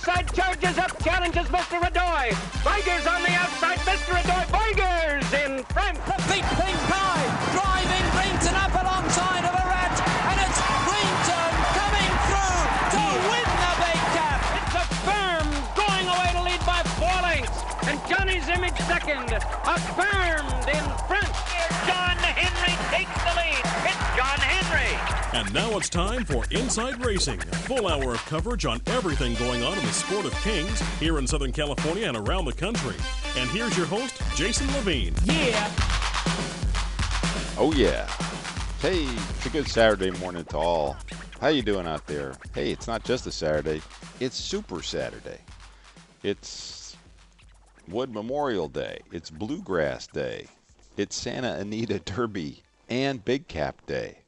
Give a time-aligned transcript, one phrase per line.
[0.00, 0.32] Outside.
[0.34, 1.02] Charges up.
[1.02, 1.80] Challenges Mr.
[1.80, 2.32] Radoy.
[2.64, 3.78] Tigers on the outside.
[3.80, 4.16] Mr.
[4.16, 4.44] Radoy.
[4.48, 5.96] Tigers in front.
[6.06, 7.26] The big pink pie.
[7.52, 9.96] Driving Greenton up alongside of a rat.
[10.30, 12.64] And it's Greenton coming through
[12.96, 14.40] to win the big cap.
[14.56, 17.60] It's a firm going away to lead by four lengths.
[17.88, 19.28] And Johnny's image second.
[19.68, 21.32] Affirmed in front.
[21.84, 23.19] John Henry takes
[25.32, 29.62] And now it's time for Inside Racing, a full hour of coverage on everything going
[29.62, 32.96] on in the sport of kings here in Southern California and around the country.
[33.36, 35.14] And here's your host, Jason Levine.
[35.24, 35.70] Yeah.
[37.56, 38.06] Oh yeah.
[38.80, 40.96] Hey, it's a good Saturday morning to all.
[41.40, 42.34] How you doing out there?
[42.52, 43.82] Hey, it's not just a Saturday,
[44.18, 45.38] it's Super Saturday.
[46.24, 46.96] It's
[47.88, 48.98] Wood Memorial Day.
[49.12, 50.46] It's Bluegrass Day.
[50.96, 54.19] It's Santa Anita Derby and Big Cap Day.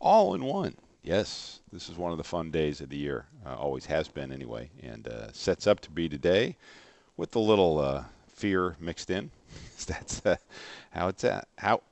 [0.00, 0.74] All in one.
[1.02, 3.26] Yes, this is one of the fun days of the year.
[3.44, 6.56] Uh, always has been anyway, and uh, sets up to be today
[7.16, 9.30] with a little uh, fear mixed in.
[9.86, 10.36] That's uh,
[10.90, 11.48] how it's at.
[11.56, 11.82] How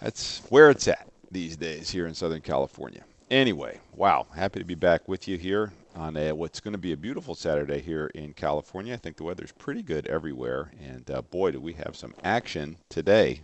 [0.00, 3.02] that's where it's at these days here in Southern California.
[3.30, 6.92] Anyway, wow, happy to be back with you here on a, what's going to be
[6.92, 8.92] a beautiful Saturday here in California.
[8.92, 12.76] I think the weather's pretty good everywhere, and uh, boy, do we have some action
[12.90, 13.40] today.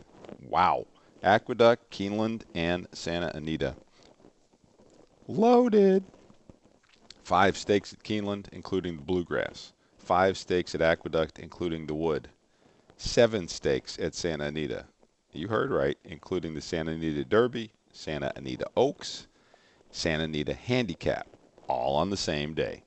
[0.48, 0.86] Wow.
[1.22, 3.74] Aqueduct, Keeneland, and Santa Anita.
[5.28, 6.04] Loaded.
[7.22, 9.72] Five stakes at Keeneland, including the Bluegrass.
[9.98, 12.28] Five stakes at Aqueduct, including the Wood.
[12.96, 14.86] Seven stakes at Santa Anita.
[15.32, 19.28] You heard right, including the Santa Anita Derby, Santa Anita Oaks,
[19.90, 21.28] Santa Anita Handicap,
[21.68, 22.82] all on the same day.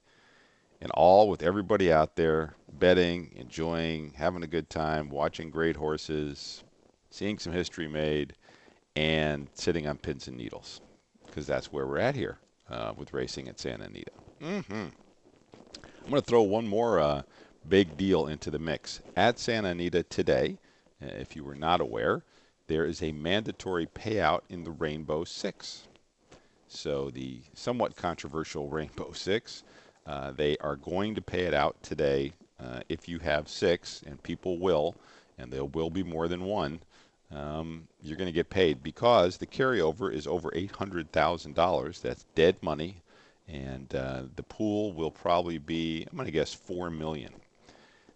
[0.81, 6.63] And all with everybody out there betting, enjoying, having a good time, watching great horses,
[7.13, 8.33] seeing some history made,
[8.95, 10.81] and sitting on pins and needles.
[11.27, 12.39] Because that's where we're at here
[12.71, 14.11] uh, with racing at Santa Anita.
[14.41, 14.73] Mm-hmm.
[14.73, 17.21] I'm going to throw one more uh,
[17.69, 18.99] big deal into the mix.
[19.15, 20.57] At Santa Anita today,
[21.03, 22.23] uh, if you were not aware,
[22.65, 25.87] there is a mandatory payout in the Rainbow Six.
[26.67, 29.63] So the somewhat controversial Rainbow Six,
[30.07, 34.21] uh, they are going to pay it out today uh, if you have six, and
[34.23, 34.95] people will,
[35.37, 36.79] and there will be more than one.
[37.31, 42.01] Um, you're going to get paid because the carryover is over $800,000.
[42.01, 43.01] That's dead money,
[43.47, 47.33] and uh, the pool will probably be, I'm going to guess, 4 million.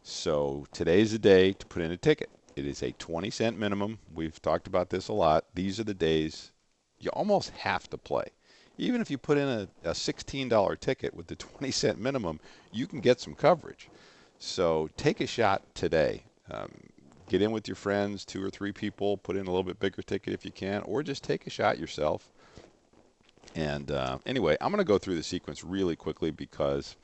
[0.03, 2.29] So today's the day to put in a ticket.
[2.55, 3.99] It is a 20 cent minimum.
[4.13, 5.45] We've talked about this a lot.
[5.53, 6.51] These are the days
[6.99, 8.25] you almost have to play.
[8.77, 12.39] Even if you put in a, a $16 ticket with the 20 cent minimum,
[12.71, 13.89] you can get some coverage.
[14.39, 16.23] So take a shot today.
[16.49, 16.71] Um,
[17.27, 20.01] get in with your friends, two or three people, put in a little bit bigger
[20.01, 22.29] ticket if you can, or just take a shot yourself.
[23.55, 26.95] And uh, anyway, I'm going to go through the sequence really quickly because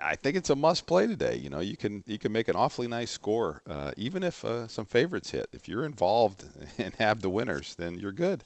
[0.00, 1.36] I think it's a must play today.
[1.36, 4.66] You know, you can you can make an awfully nice score, uh, even if uh,
[4.68, 5.48] some favorites hit.
[5.52, 6.44] If you're involved
[6.78, 8.44] and have the winners, then you're good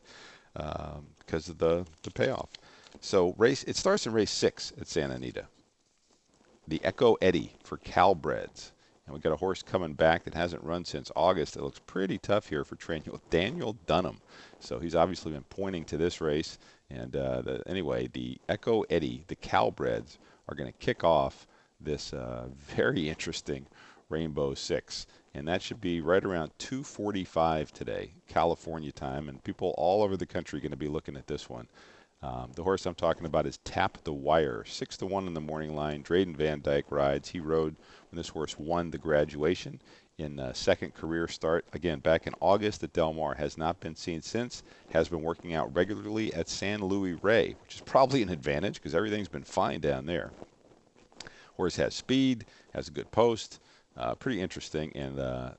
[0.56, 2.50] um, because of the the payoff.
[3.00, 5.46] So race it starts in race six at Santa Anita.
[6.66, 8.72] The Echo Eddie for Calbreds.
[9.08, 11.56] And we've got a horse coming back that hasn't run since August.
[11.56, 14.18] It looks pretty tough here for Daniel, Daniel Dunham.
[14.60, 16.58] So he's obviously been pointing to this race.
[16.90, 21.46] And uh, the, anyway, the Echo Eddie, the Calbreds, are going to kick off
[21.80, 23.66] this uh, very interesting
[24.10, 25.06] Rainbow Six.
[25.32, 30.26] And that should be right around 2:45 today, California time, and people all over the
[30.26, 31.66] country are going to be looking at this one.
[32.20, 35.40] Um, the horse I'm talking about is Tap the Wire, six to one in the
[35.40, 36.02] morning line.
[36.02, 37.28] Drayden Van Dyke rides.
[37.28, 37.76] He rode
[38.10, 39.80] when this horse won the graduation
[40.18, 41.64] in uh, second career start.
[41.72, 43.34] Again, back in August at Del Mar.
[43.34, 44.64] Has not been seen since.
[44.90, 48.96] Has been working out regularly at San Luis Rey, which is probably an advantage because
[48.96, 50.32] everything's been fine down there.
[51.56, 53.60] Horse has speed, has a good post.
[53.96, 55.50] Uh, pretty interesting and uh,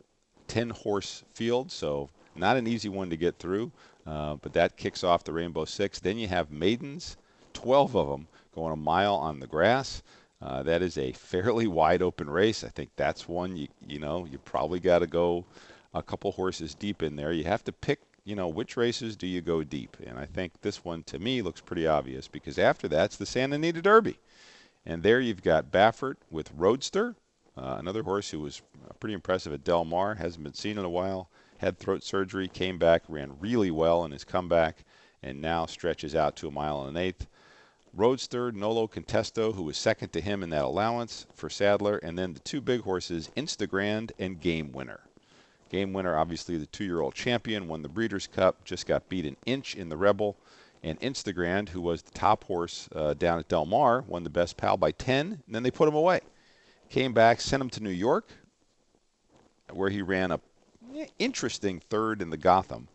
[0.47, 3.71] 10 horse field, so not an easy one to get through.
[4.05, 5.99] Uh, but that kicks off the Rainbow Six.
[5.99, 7.15] Then you have maidens,
[7.53, 10.01] 12 of them going a mile on the grass.
[10.41, 12.63] Uh, that is a fairly wide open race.
[12.63, 15.45] I think that's one you you know you probably got to go
[15.93, 17.31] a couple horses deep in there.
[17.31, 20.53] You have to pick you know which races do you go deep, and I think
[20.61, 24.17] this one to me looks pretty obvious because after that's the Santa Anita Derby,
[24.85, 27.15] and there you've got Baffert with Roadster,
[27.57, 28.61] uh, another horse who was
[28.99, 31.29] pretty impressive at Del Mar, hasn't been seen in a while,
[31.59, 34.83] had throat surgery, came back, ran really well in his comeback,
[35.21, 37.27] and now stretches out to a mile and an eighth.
[37.93, 42.33] Roadster, Nolo Contesto, who was second to him in that allowance for Sadler, and then
[42.33, 45.01] the two big horses, Instagrand and Game Winner.
[45.69, 49.75] Game Winner, obviously the two-year-old champion, won the Breeders' Cup, just got beat an inch
[49.75, 50.37] in the Rebel,
[50.81, 54.55] and Instagrand, who was the top horse uh, down at Del Mar, won the Best
[54.55, 56.21] Pal by 10, and then they put him away.
[56.89, 58.29] Came back, sent him to New York,
[59.71, 60.39] where he ran a
[61.17, 62.87] interesting third in the Gotham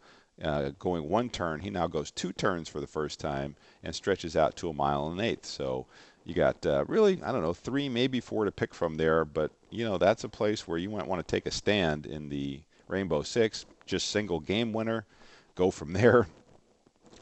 [0.43, 1.61] uh, going one turn.
[1.61, 5.09] He now goes two turns for the first time and stretches out to a mile
[5.09, 5.47] and an eighth.
[5.47, 5.87] So
[6.25, 9.25] you got uh, really, I don't know, three, maybe four to pick from there.
[9.25, 12.29] But, you know, that's a place where you might want to take a stand in
[12.29, 15.05] the Rainbow Six, just single game winner,
[15.55, 16.27] go from there.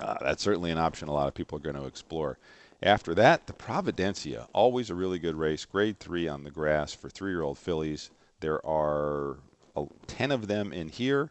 [0.01, 2.37] Uh, that's certainly an option a lot of people are going to explore.
[2.83, 7.09] After that, the Providencia, always a really good race, grade three on the grass for
[7.09, 8.11] three year old fillies.
[8.41, 9.37] There are
[10.07, 11.31] 10 of them in here.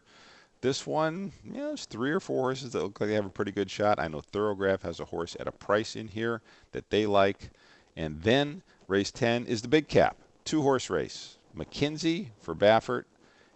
[0.60, 3.50] This one, yeah, there's three or four horses that look like they have a pretty
[3.50, 3.98] good shot.
[3.98, 6.40] I know Thorograph has a horse at a price in here
[6.70, 7.50] that they like.
[7.96, 11.36] And then race 10 is the big cap, two horse race.
[11.56, 13.04] McKinzie for Baffert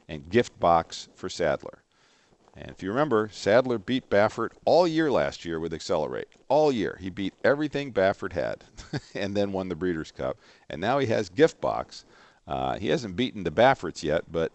[0.09, 1.83] and Gift Box for Sadler.
[2.57, 6.29] And if you remember, Sadler beat Baffert all year last year with Accelerate.
[6.49, 6.99] All year.
[7.01, 8.65] He beat everything Baffert had
[9.15, 10.39] and then won the Breeders' Cup.
[10.71, 12.05] And now he has Gift Box.
[12.49, 14.53] Uh, he hasn't beaten the Bafferts yet, but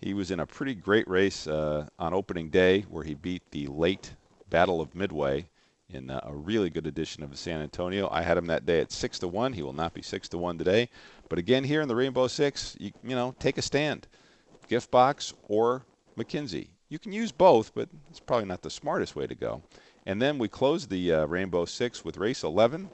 [0.00, 3.66] he was in a pretty great race uh, on opening day where he beat the
[3.66, 4.14] late
[4.48, 5.46] Battle of Midway
[5.90, 8.08] in uh, a really good edition of San Antonio.
[8.10, 9.52] I had him that day at six to one.
[9.52, 10.88] He will not be six to one today.
[11.28, 14.06] But again, here in the Rainbow Six, you, you know, take a stand.
[14.68, 15.84] Gift box or
[16.16, 16.68] McKinzie.
[16.88, 19.62] You can use both, but it's probably not the smartest way to go.
[20.06, 22.88] And then we close the uh, Rainbow Six with race 11.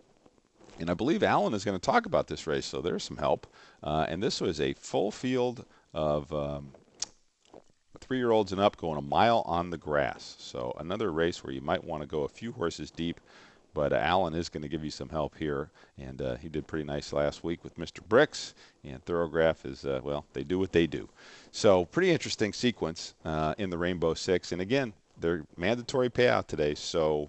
[0.79, 3.47] And I believe Alan is going to talk about this race, so there's some help.
[3.83, 5.65] Uh, and this was a full field
[5.95, 6.73] of um,
[8.07, 10.37] three year olds and up going a mile on the grass.
[10.39, 13.21] So another race where you might want to go a few horses deep.
[13.75, 15.69] But uh, Alan is going to give you some help here,
[15.99, 18.01] and uh, he did pretty nice last week with Mr.
[18.09, 18.55] Bricks.
[18.85, 21.07] And Thorograph is, uh, well, they do what they do.
[21.53, 24.53] So pretty interesting sequence uh, in the Rainbow Six.
[24.53, 26.75] And again, they're mandatory payout today.
[26.75, 27.29] So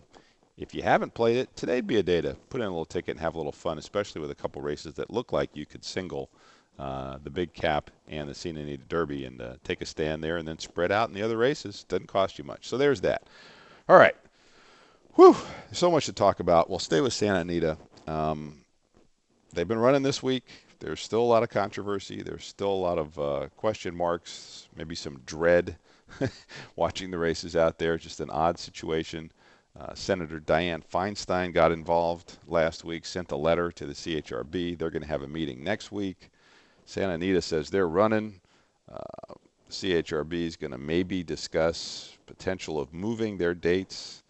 [0.58, 3.12] if you haven't played it, today'd be a day to put in a little ticket
[3.12, 5.84] and have a little fun, especially with a couple races that look like you could
[5.84, 6.30] single
[6.80, 10.38] uh, the big cap and the Santa Anita Derby and uh, take a stand there
[10.38, 11.84] and then spread out in the other races.
[11.84, 12.68] Doesn't cost you much.
[12.68, 13.24] So there's that.
[13.90, 14.16] All right.
[15.16, 15.36] Whew.
[15.72, 16.70] So much to talk about.
[16.70, 17.78] We'll stay with Santa Anita.
[18.06, 18.58] Um,
[19.54, 20.46] they've been running this week.
[20.80, 22.22] There's still a lot of controversy.
[22.22, 25.78] There's still a lot of uh, question marks, maybe some dread
[26.76, 27.98] watching the races out there.
[27.98, 29.32] Just an odd situation.
[29.80, 34.78] Uh, Senator Dianne Feinstein got involved last week, sent a letter to the CHRB.
[34.78, 36.30] They're going to have a meeting next week.
[36.88, 38.40] Santa Anita says they're running.
[38.90, 39.34] Uh,
[39.70, 44.24] CHRB is going to maybe discuss potential of moving their dates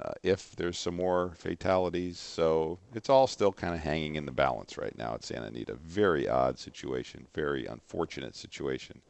[0.00, 2.16] uh, if there's some more fatalities.
[2.20, 5.74] So it's all still kind of hanging in the balance right now at Santa Anita.
[5.74, 9.00] Very odd situation, very unfortunate situation.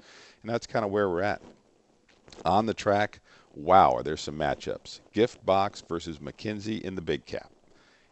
[0.40, 1.42] And that's kind of where we're at.
[2.46, 3.20] On the track,
[3.54, 5.00] wow, are there some matchups?
[5.12, 7.50] Gift Box versus McKinzie in the big cap.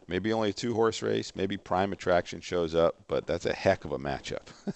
[0.07, 1.35] Maybe only a two horse race.
[1.35, 4.47] Maybe Prime Attraction shows up, but that's a heck of a matchup.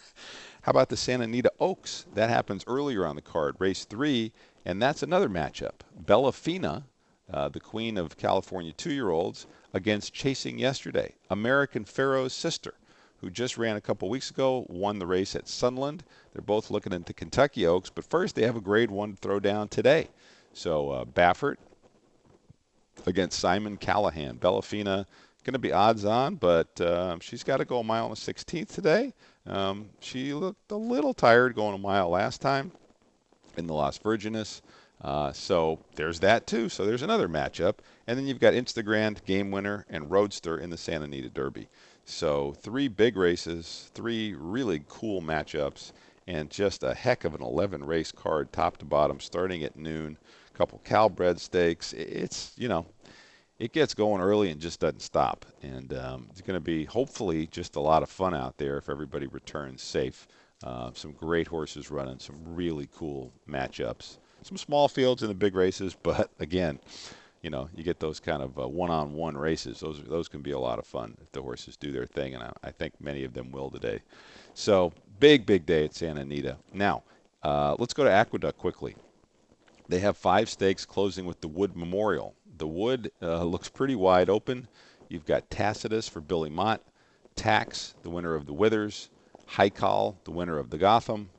[0.61, 2.05] How about the Santa Anita Oaks?
[2.15, 4.31] That happens earlier on the card, race three,
[4.65, 5.81] and that's another matchup.
[6.03, 6.83] Bellafina,
[7.31, 12.73] uh, the queen of California two year olds, against Chasing Yesterday, American Pharoah's sister,
[13.17, 16.03] who just ran a couple weeks ago, won the race at Sunland.
[16.33, 20.09] They're both looking into Kentucky Oaks, but first they have a grade one throwdown today.
[20.53, 21.57] So uh, Baffert
[23.07, 24.37] against Simon Callaghan.
[24.37, 25.05] Bellafina
[25.43, 28.19] going to be odds on, but uh, she's got to go a mile and a
[28.19, 29.13] 16th today.
[29.47, 32.71] Um, she looked a little tired going a mile last time
[33.57, 34.61] in the Las Virgenes.
[35.01, 36.69] Uh, so there's that too.
[36.69, 37.75] So there's another matchup.
[38.05, 41.67] And then you've got Instagrand, Game Winner, and Roadster in the Santa Anita Derby.
[42.05, 45.93] So three big races, three really cool matchups,
[46.27, 50.17] and just a heck of an 11 race card top to bottom starting at noon
[50.59, 51.93] couple Calbred stakes.
[51.93, 52.85] It's you know,
[53.59, 55.45] it gets going early and just doesn't stop.
[55.63, 58.89] And um, it's going to be hopefully just a lot of fun out there if
[58.89, 60.27] everybody returns safe
[60.63, 64.17] Uh, some great horses running, some really cool matchups.
[64.43, 66.79] Some small fields in the big races, but again,
[67.41, 69.79] you know, you get those kind of uh, one-on-one races.
[69.79, 72.43] Those those can be a lot of fun if the horses do their thing, and
[72.43, 74.01] I, I think many of them will today.
[74.53, 76.57] So big, big day at Santa Anita.
[76.73, 77.03] Now,
[77.43, 78.95] uh, let's go to Aqueduct quickly.
[79.89, 82.35] They have five stakes closing with the Wood Memorial.
[82.57, 84.67] The Wood uh, looks pretty wide open.
[85.09, 86.81] You've got Tacitus for Billy Mott,
[87.35, 89.09] Tax, the winner of the Withers,
[89.55, 91.31] Haikal, the winner of the Gotham,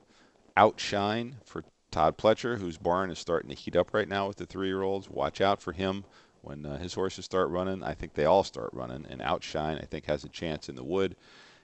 [0.56, 4.46] Outshine for Todd Pletcher, whose barn is starting to heat up right now with the
[4.46, 5.08] three-year-olds.
[5.08, 6.04] Watch out for him
[6.42, 7.84] when uh, his horses start running.
[7.84, 10.82] I think they all start running, and Outshine I think has a chance in the
[10.82, 11.14] Wood.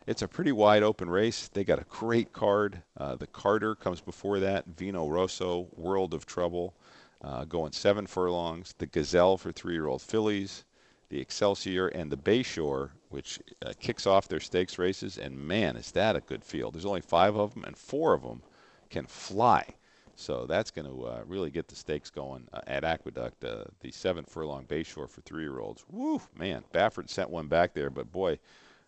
[0.07, 1.49] It's a pretty wide open race.
[1.49, 2.81] They got a great card.
[2.97, 4.65] Uh, the Carter comes before that.
[4.67, 6.75] Vino Rosso, World of Trouble,
[7.23, 8.73] uh, going seven furlongs.
[8.79, 10.65] The Gazelle for three-year-old fillies.
[11.09, 15.19] The Excelsior and the Bayshore, which uh, kicks off their stakes races.
[15.19, 16.75] And man, is that a good field.
[16.75, 18.43] There's only five of them, and four of them
[18.91, 19.67] can fly.
[20.15, 23.45] So that's going to uh, really get the stakes going uh, at Aqueduct.
[23.45, 25.85] Uh, the seven furlong Bayshore for three-year-olds.
[25.91, 26.63] Woo, man!
[26.73, 28.39] Baffert sent one back there, but boy,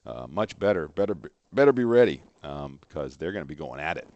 [0.08, 0.88] uh, much better.
[0.88, 1.16] Better,
[1.52, 4.08] better be ready um, because they're going to be going at it.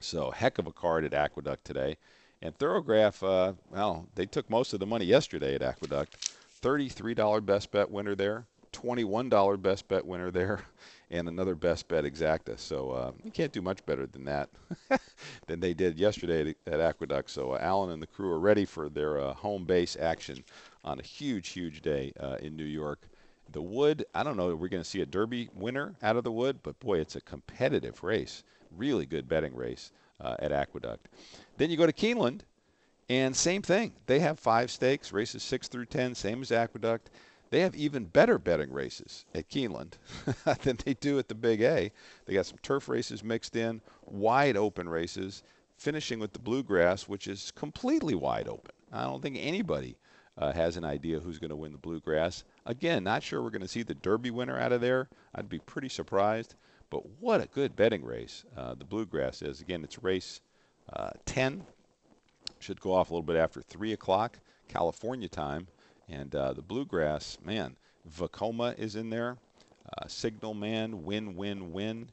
[0.00, 1.96] So heck of a card at Aqueduct today,
[2.40, 3.22] and Thoro-Graph.
[3.22, 6.30] Uh, well, they took most of the money yesterday at Aqueduct.
[6.60, 8.44] Thirty-three dollar best bet winner there.
[8.70, 10.60] Twenty-one dollar best bet winner there
[11.10, 12.58] and another best bet exacta.
[12.58, 14.50] So uh, you can't do much better than that
[15.46, 17.30] than they did yesterday at, at Aqueduct.
[17.30, 20.44] So uh, Alan and the crew are ready for their uh, home base action
[20.84, 23.00] on a huge, huge day uh, in New York.
[23.50, 26.32] The Wood, I don't know, we're going to see a Derby winner out of the
[26.32, 28.44] Wood, but boy, it's a competitive race.
[28.76, 31.08] Really good betting race uh, at Aqueduct.
[31.56, 32.40] Then you go to Keeneland,
[33.08, 33.92] and same thing.
[34.06, 37.10] They have five stakes, races six through ten, same as Aqueduct.
[37.50, 39.94] They have even better betting races at Keeneland
[40.62, 41.90] than they do at the Big A.
[42.26, 45.42] They got some turf races mixed in, wide open races,
[45.78, 48.72] finishing with the Bluegrass, which is completely wide open.
[48.92, 49.96] I don't think anybody
[50.36, 52.44] uh, has an idea who's going to win the Bluegrass.
[52.68, 55.08] Again, not sure we're going to see the Derby winner out of there.
[55.34, 56.54] I'd be pretty surprised.
[56.90, 59.62] But what a good betting race uh, the Bluegrass is.
[59.62, 60.42] Again, it's race
[60.92, 61.64] uh, 10.
[62.60, 65.66] Should go off a little bit after 3 o'clock California time.
[66.10, 67.76] And uh, the bluegrass, man,
[68.18, 69.38] Vekoma is in there.
[69.86, 72.10] Uh, Signal Man, win, win, win.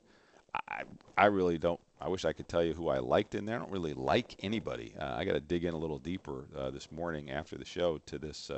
[0.70, 0.84] I,
[1.18, 1.80] I really don't.
[2.00, 3.58] I wish I could tell you who I liked in there.
[3.58, 4.94] I don't really like anybody.
[4.98, 8.00] Uh, I got to dig in a little deeper uh, this morning after the show
[8.06, 8.50] to this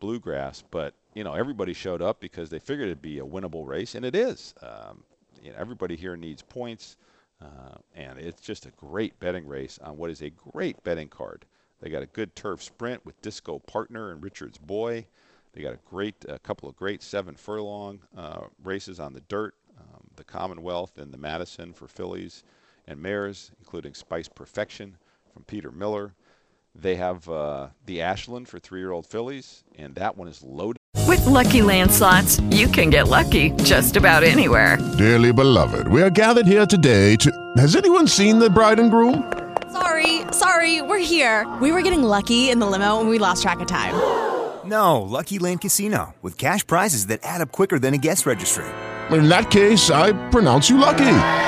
[0.00, 0.62] bluegrass.
[0.70, 4.04] But you know, everybody showed up because they figured it'd be a winnable race, and
[4.04, 4.54] it is.
[4.62, 5.02] Um,
[5.42, 6.96] you know, everybody here needs points,
[7.40, 11.44] uh, and it's just a great betting race on what is a great betting card.
[11.80, 15.06] They got a good turf sprint with Disco Partner and Richard's Boy.
[15.52, 19.54] They got a great, a couple of great seven furlong uh, races on the dirt.
[19.78, 22.42] Um, the Commonwealth and the Madison for fillies
[22.88, 24.96] and mares, including Spice Perfection
[25.32, 26.14] from Peter Miller.
[26.80, 30.78] They have uh, the Ashland for three-year-old fillies, and that one is loaded.
[31.08, 34.78] With Lucky Land slots, you can get lucky just about anywhere.
[34.96, 37.32] Dearly beloved, we are gathered here today to.
[37.56, 39.32] Has anyone seen the bride and groom?
[39.72, 41.46] Sorry, sorry, we're here.
[41.60, 43.94] We were getting lucky in the limo and we lost track of time.
[44.64, 48.66] No, Lucky Land Casino, with cash prizes that add up quicker than a guest registry.
[49.10, 51.47] In that case, I pronounce you lucky.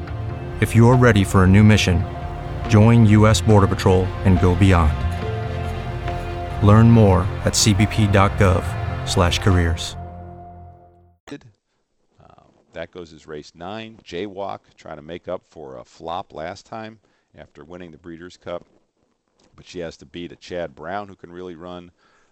[0.61, 2.05] If you're ready for a new mission,
[2.69, 3.41] join U.S.
[3.41, 4.93] Border Patrol and go beyond.
[6.63, 9.95] Learn more at cbp.gov/careers.
[11.27, 11.37] Uh,
[12.73, 13.97] that goes as race nine.
[14.03, 16.99] Jaywalk trying to make up for a flop last time
[17.35, 18.63] after winning the Breeders' Cup,
[19.55, 21.89] but she has to beat a Chad Brown who can really run,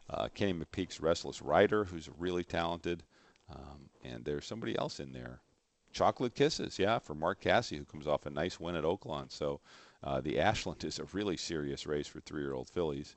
[0.07, 3.01] uh, Kenny McPeek's Restless Rider who's really talented,
[3.51, 5.41] um, and there's somebody else in there.
[5.91, 9.31] Chocolate Kisses, yeah, for Mark Casse, who comes off a nice win at Oaklawn.
[9.31, 9.59] So
[10.03, 13.15] uh, the Ashland is a really serious race for three-year-old fillies.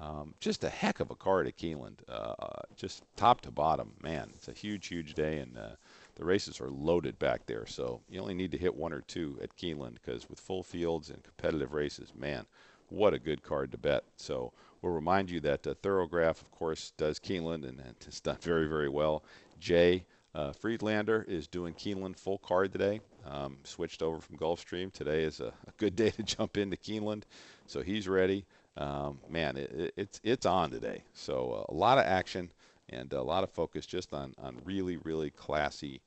[0.00, 3.92] Um, just a heck of a card at Keeneland, uh, uh, just top to bottom.
[4.02, 5.76] Man, it's a huge, huge day, and uh,
[6.16, 7.64] the races are loaded back there.
[7.66, 11.10] So you only need to hit one or two at Keeneland because with full fields
[11.10, 12.44] and competitive races, man,
[12.88, 14.04] what a good card to bet.
[14.16, 14.52] So
[14.82, 18.66] we'll remind you that uh, Thoro-Graph, of course, does Keeneland and, and has done very,
[18.66, 19.22] very well.
[19.60, 23.00] Jay Uh, Friedlander is doing Keeneland full card today.
[23.24, 24.92] Um, switched over from Gulfstream.
[24.92, 27.22] Today is a, a, good day to jump into Keeneland,
[27.66, 28.44] so he's ready.
[28.76, 31.04] Um, man, it, it, it's it's on today.
[31.12, 32.50] So uh, a lot of action
[32.88, 36.00] and a lot of focus just on on really really classy,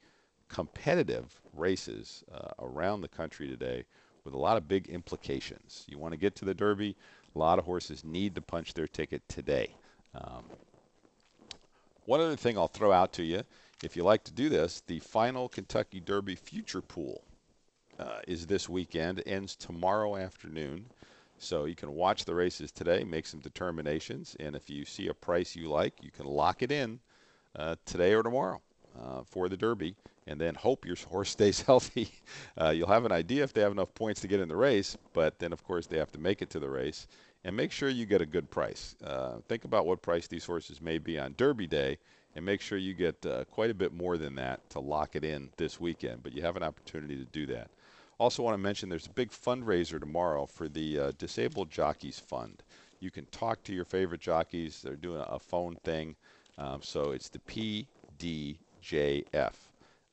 [0.49, 3.85] competitive races uh, around the country today
[4.25, 5.85] with a lot of big implications.
[5.87, 6.97] You want to get to the Derby.
[7.33, 9.73] A lot of horses need to punch their ticket today.
[10.13, 10.43] Um,
[12.05, 13.43] one other thing I'll throw out to you
[13.83, 17.23] if you like to do this, the final Kentucky Derby future pool
[17.99, 20.85] uh, is this weekend, ends tomorrow afternoon.
[21.39, 25.13] So you can watch the races today, make some determinations, and if you see a
[25.13, 26.99] price you like, you can lock it in
[27.55, 28.59] uh, today or tomorrow
[28.99, 32.09] uh, for the Derby, and then hope your horse stays healthy.
[32.59, 34.97] Uh, you'll have an idea if they have enough points to get in the race,
[35.13, 37.07] but then of course they have to make it to the race,
[37.43, 38.95] and make sure you get a good price.
[39.03, 41.99] Uh, think about what price these horses may be on Derby Day,
[42.37, 45.23] and make sure you get uh, quite a bit more than that to lock it
[45.23, 46.21] in this weekend.
[46.21, 47.71] But you have an opportunity to do that.
[48.19, 52.61] Also, want to mention there's a big fundraiser tomorrow for the uh, Disabled Jockeys Fund.
[52.99, 54.81] You can talk to your favorite jockeys.
[54.83, 56.15] They're doing a phone thing.
[56.59, 57.85] Um, so it's the
[58.19, 59.53] PDJF,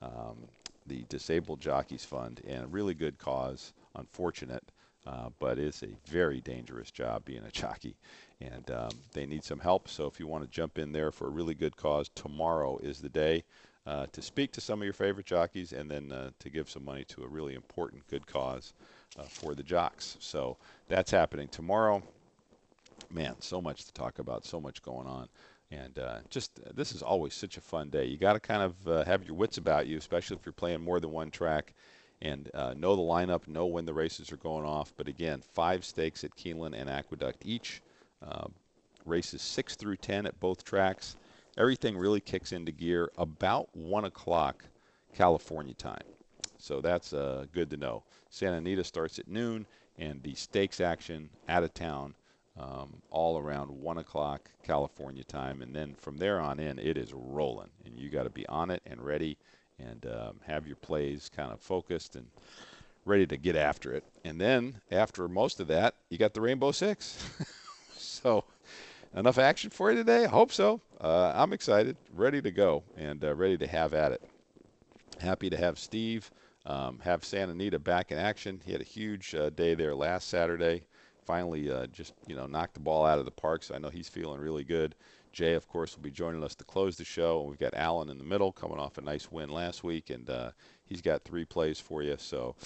[0.01, 0.49] um,
[0.87, 3.75] the Disabled Jockeys Fund, and a really good cause.
[3.97, 4.65] Unfortunate,
[5.07, 7.97] uh, but it's a very dangerous job being a jockey
[8.53, 9.89] and um, they need some help.
[9.89, 13.01] So if you want to jump in there for a really good cause, tomorrow is
[13.01, 13.45] the day
[13.87, 16.85] uh, to speak to some of your favorite jockeys and then uh, to give some
[16.85, 18.73] money to a really important good cause
[19.19, 20.17] uh, for the jocks.
[20.21, 20.57] So
[20.89, 22.03] that's happening tomorrow.
[23.11, 25.29] Man, so much to talk about, so much going on.
[25.71, 28.07] And uh, just uh, this is always such a fun day.
[28.07, 30.83] You got to kind of uh, have your wits about you, especially if you're playing
[30.83, 31.75] more than one track
[32.23, 34.95] and know the lineup, know when the races are going off.
[34.97, 37.83] But again, five stakes at Keeneland and Aqueduct each.
[38.23, 38.49] Uh,
[39.05, 41.17] races 6 through 10 at both tracks.
[41.57, 44.65] Everything really kicks into gear about 1 o'clock
[45.15, 46.03] California time.
[46.59, 48.03] So that's uh, good to know.
[48.31, 49.67] Santa Anita starts at noon,
[49.99, 52.15] and the stakes action out of town
[52.59, 55.63] um, all around 1 o'clock California time.
[55.63, 57.71] And then from there on in, it is rolling.
[57.85, 59.37] And you got to be on it and ready
[59.79, 62.27] and um, have your plays kind of focused and
[63.05, 64.05] ready to get after it.
[64.25, 67.19] And then after most of that, you got the Rainbow Six.
[68.25, 68.43] So,
[69.15, 70.25] enough action for you today?
[70.25, 70.81] I hope so.
[70.99, 74.23] Uh, I'm excited, ready to go, and uh, ready to have at it.
[75.21, 76.31] Happy to have Steve,
[76.65, 78.63] um, have Santa Anita back in action.
[78.65, 80.87] He had a huge uh, day there last Saturday.
[81.27, 83.63] Finally, uh, just you know, knocked the ball out of the park.
[83.63, 84.95] So I know he's feeling really good.
[85.35, 87.43] Jay, of course, will be joining us to close the show.
[87.43, 90.53] We've got Alan in the middle, coming off a nice win last week, and uh,
[90.87, 92.17] he's got three plays for you.
[92.19, 92.57] So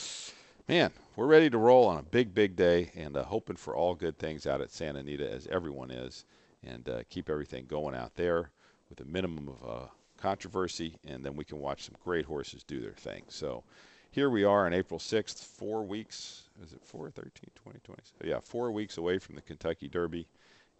[0.69, 3.95] man, we're ready to roll on a big, big day and uh, hoping for all
[3.95, 6.27] good things out at Santa Anita, as everyone is,
[6.63, 8.51] and uh, keep everything going out there
[8.91, 9.87] with a minimum of uh,
[10.19, 13.23] controversy, and then we can watch some great horses do their thing.
[13.29, 13.65] So
[14.11, 16.43] here we are on April 6th, four weeks.
[16.63, 18.03] Is it 4, 13, 20, 20?
[18.05, 20.29] So yeah, four weeks away from the Kentucky Derby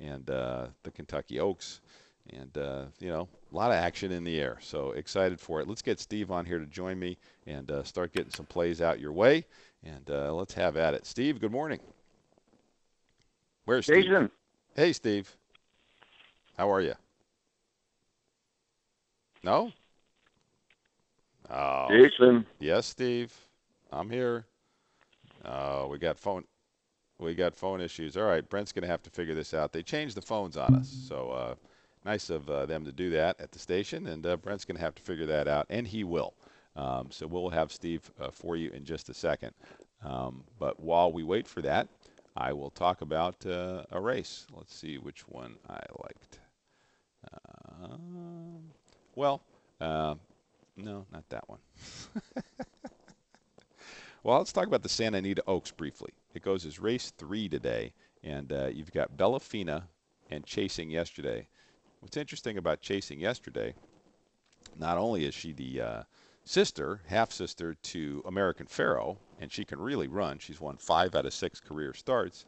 [0.01, 1.81] and uh, the Kentucky Oaks
[2.31, 4.59] and uh, you know a lot of action in the air.
[4.61, 5.69] So excited for it.
[5.69, 9.01] Let's get Steve on here to join me and uh, start getting some plays out
[9.01, 9.47] your way,
[9.85, 11.07] and uh, let's have at it.
[11.07, 11.81] Steve, good morning.
[13.65, 14.05] Where's Steve?
[14.05, 14.31] Jason.
[14.75, 15.35] Hey, Steve.
[16.57, 16.95] How are you?
[19.43, 19.73] No.
[21.51, 21.87] Oh.
[21.91, 22.47] Jason.
[22.59, 23.35] Yes, Steve.
[23.93, 24.47] I'm here.
[25.45, 26.45] Oh, we got phone.
[27.19, 28.17] We got phone issues.
[28.17, 29.73] All right, Brent's going to have to figure this out.
[29.73, 31.55] They changed the phones on us, so uh,
[32.05, 34.83] nice of uh, them to do that at the station, and uh, Brent's going to
[34.83, 36.35] have to figure that out, and he will.
[36.79, 39.53] Um, so we'll have Steve uh, for you in just a second.
[40.05, 41.89] Um, but while we wait for that,
[42.37, 44.47] I will talk about uh, a race.
[44.57, 46.39] Let's see which one I liked.
[47.83, 48.63] Um,
[49.17, 49.43] well,
[49.81, 50.15] uh,
[50.77, 51.59] no, not that one.
[54.23, 56.13] well, let's talk about the Santa Anita Oaks briefly.
[56.33, 59.83] It goes as race three today, and uh, you've got Bellafina
[60.31, 61.49] and Chasing yesterday.
[61.99, 63.75] What's interesting about Chasing yesterday,
[64.79, 66.03] not only is she the uh,
[66.49, 70.39] sister, half sister to American Pharoah, and she can really run.
[70.39, 72.47] She's won five out of six career starts,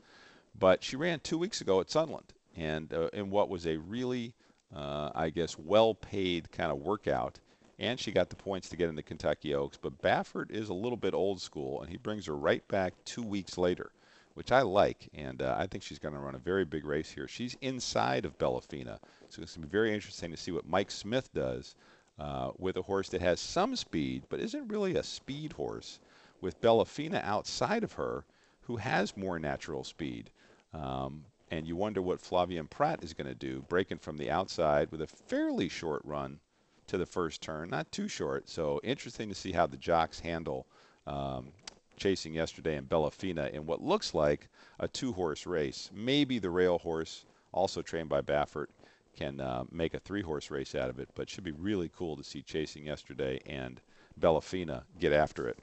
[0.58, 4.32] but she ran two weeks ago at Sunland, and uh, in what was a really,
[4.74, 7.38] uh, I guess, well-paid kind of workout.
[7.78, 9.78] And she got the points to get into Kentucky Oaks.
[9.80, 13.22] But Baffert is a little bit old school, and he brings her right back two
[13.22, 13.90] weeks later
[14.34, 17.10] which I like, and uh, I think she's going to run a very big race
[17.10, 17.26] here.
[17.26, 20.90] She's inside of Bellafina, so it's going to be very interesting to see what Mike
[20.90, 21.74] Smith does
[22.20, 25.98] uh, with a horse that has some speed, but isn't really a speed horse,
[26.40, 28.24] with Bellafina outside of her,
[28.62, 30.30] who has more natural speed.
[30.74, 34.90] Um, and you wonder what Flavien Prat is going to do, breaking from the outside
[34.92, 36.38] with a fairly short run
[36.87, 38.48] to the first turn, not too short.
[38.48, 40.66] So interesting to see how the jocks handle
[41.06, 41.48] um,
[41.96, 45.90] chasing yesterday in Bellafina in what looks like a two-horse race.
[45.94, 48.66] Maybe the rail horse, also trained by Baffert,
[49.16, 51.08] can uh, make a three-horse race out of it.
[51.14, 53.80] But it should be really cool to see chasing yesterday and
[54.18, 55.58] Bellafina get after it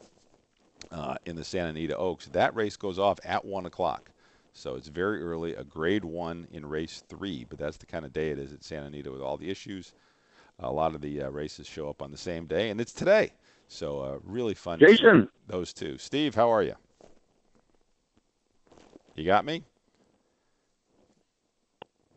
[0.92, 2.28] uh, in the Santa Anita Oaks.
[2.28, 4.12] That race goes off at one o'clock.
[4.54, 8.14] So it's very early, a grade one in race three, but that's the kind of
[8.14, 9.94] day it is at Santa Anita with all the issues.
[10.60, 13.34] A lot of the uh, races show up on the same day, and it's today.
[13.68, 14.80] So uh, really fun.
[14.80, 16.00] Jason, those two.
[16.00, 16.74] Steve, how are you?
[19.14, 19.64] You got me?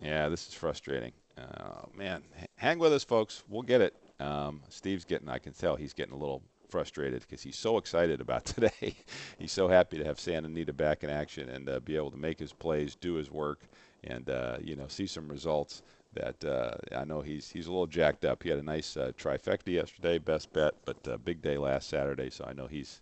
[0.00, 1.12] Yeah, this is frustrating.
[1.40, 2.22] Oh man,
[2.56, 3.42] hang with us, folks.
[3.48, 3.94] We'll get it.
[4.18, 5.28] Um, Steve's getting.
[5.28, 8.94] I can tell he's getting a little frustrated because he's so excited about today.
[9.38, 12.16] he's so happy to have Santa Anita back in action and uh, be able to
[12.16, 13.68] make his plays, do his work,
[14.04, 15.82] and uh, you know see some results.
[16.12, 18.42] That uh, I know he's he's a little jacked up.
[18.42, 22.30] He had a nice uh, trifecta yesterday, best bet, but uh, big day last Saturday.
[22.30, 23.00] So I know he's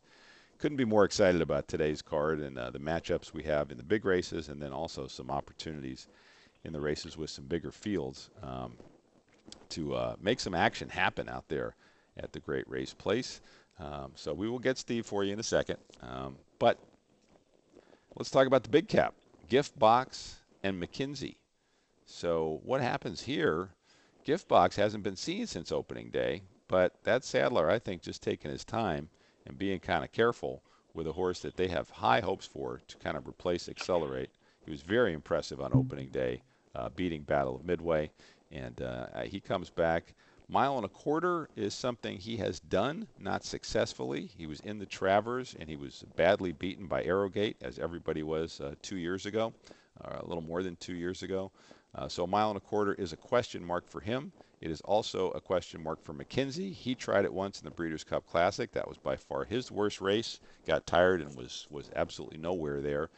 [0.58, 3.84] couldn't be more excited about today's card and uh, the matchups we have in the
[3.84, 6.08] big races, and then also some opportunities
[6.64, 8.76] in the races with some bigger fields um,
[9.70, 11.74] to make some action happen out there
[12.18, 13.40] at the Great Race Place.
[13.78, 15.78] Um, so we will get Steve for you in a second.
[16.02, 16.78] Um, but
[18.16, 19.14] let's talk about the big cap,
[19.48, 21.36] Gift Box and McKinzie.
[22.04, 23.70] So what happens here?
[24.24, 28.50] Gift Box hasn't been seen since opening day, but that Sadler, I think, just taking
[28.50, 29.08] his time
[29.46, 32.96] and being kind of careful with a horse that they have high hopes for to
[32.98, 34.30] kind of replace Accelerate.
[34.68, 36.42] He was very impressive on opening day,
[36.74, 38.10] uh, beating Battle of Midway,
[38.52, 40.12] and uh, he comes back.
[40.46, 44.28] Mile and a quarter is something he has done, not successfully.
[44.36, 48.60] He was in the Travers and he was badly beaten by Arrogate, as everybody was
[48.60, 49.54] uh, two years ago,
[50.04, 51.50] uh, a little more than two years ago.
[51.94, 54.32] Uh, so a mile and a quarter is a question mark for him.
[54.60, 56.74] It is also a question mark for McKinzie.
[56.74, 58.70] He tried it once in the Breeders' Cup Classic.
[58.72, 60.40] That was by far his worst race.
[60.66, 63.08] Got tired and was was absolutely nowhere there.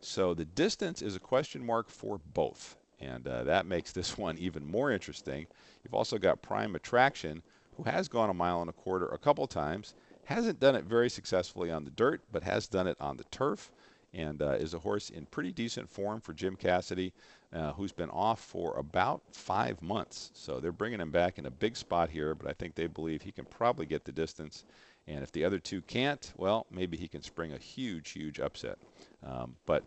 [0.00, 4.38] So the distance is a question mark for both, and uh, that makes this one
[4.38, 5.46] even more interesting
[5.82, 7.42] You've also got Prime Attraction,
[7.76, 9.94] who has gone a mile and a quarter a couple times.
[10.24, 13.70] Hasn't done it very successfully on the dirt, but has done it on the turf
[14.12, 17.12] and uh, is a horse in pretty decent form for Jim Cassidy,
[17.52, 20.30] uh, who's been off for about five months.
[20.34, 23.22] So they're bringing him back in a big spot here, but I think they believe
[23.22, 24.64] he can probably get the distance.
[25.10, 28.78] And if the other two can't, well, maybe he can spring a huge, huge upset.
[29.26, 29.82] Um, but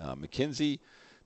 [0.00, 0.78] uh, McKinzie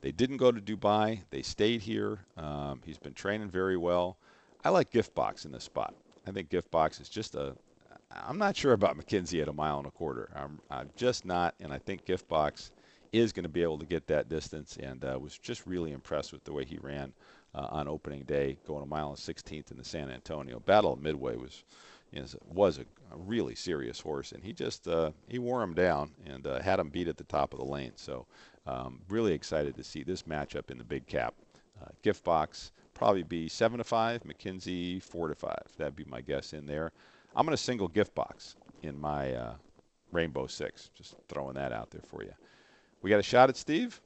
[0.03, 1.21] they didn't go to Dubai.
[1.31, 2.19] They stayed here.
[2.37, 4.19] Um, he's been training very well.
[4.65, 5.95] I like Gift Box in this spot.
[6.27, 7.57] I think Gift Box is just a.
[8.11, 10.29] I'm not sure about McKinzie at a mile and a quarter.
[10.37, 12.71] I'm, I'm just not, and I think Gift Box
[13.11, 16.31] is going to be able to get that distance, and uh, was just really impressed
[16.31, 17.15] with the way he ran
[17.55, 21.01] uh, on opening day, going a mile and 16th in the San Antonio Battle of
[21.01, 21.65] Midway was
[22.46, 26.46] was a, a, really serious horse, and he just uh, he wore him down and
[26.46, 27.92] uh, had him beat at the top of the lane.
[27.96, 28.27] So
[28.66, 31.35] um, really excited to see this matchup in the big cap.
[31.81, 34.22] Uh, gift box probably be seven to five.
[34.25, 35.64] McKinzie four to five.
[35.79, 36.92] That'd be my guess in there.
[37.35, 39.55] I'm to single gift box in my uh,
[40.12, 40.90] Rainbow Six.
[40.94, 42.33] Just throwing that out there for you.
[43.01, 44.01] We got a shot at Steve.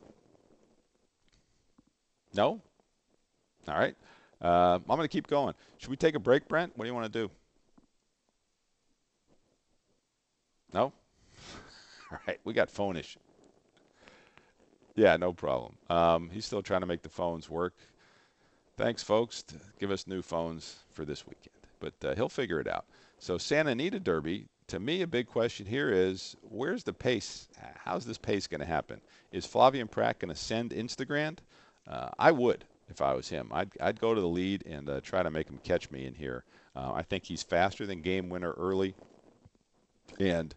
[2.34, 2.60] No.
[3.68, 3.96] All right.
[4.40, 5.54] Uh, I'm to keep going.
[5.78, 6.72] Should we take a break, Brent?
[6.76, 7.30] What do you want to do?
[10.76, 10.92] No.
[12.12, 12.38] All right.
[12.44, 13.18] We got phone issue.
[14.94, 15.74] Yeah, no problem.
[15.88, 17.72] Um, he's still trying to make the phones work.
[18.76, 19.42] Thanks, folks.
[19.80, 22.84] Give us new phones for this weekend, but uh, he'll figure it out.
[23.18, 24.48] So Santa Anita Derby.
[24.68, 27.48] To me, a big question here is where's the pace?
[27.76, 29.00] How's this pace going to happen?
[29.32, 31.38] Is Flavien Prat going to send Instagrand?
[31.88, 33.48] Uh, I would if I was him.
[33.52, 36.14] I'd, I'd go to the lead and uh, try to make him catch me in
[36.14, 36.44] here.
[36.74, 38.94] Uh, I think he's faster than Game Winner early,
[40.18, 40.54] and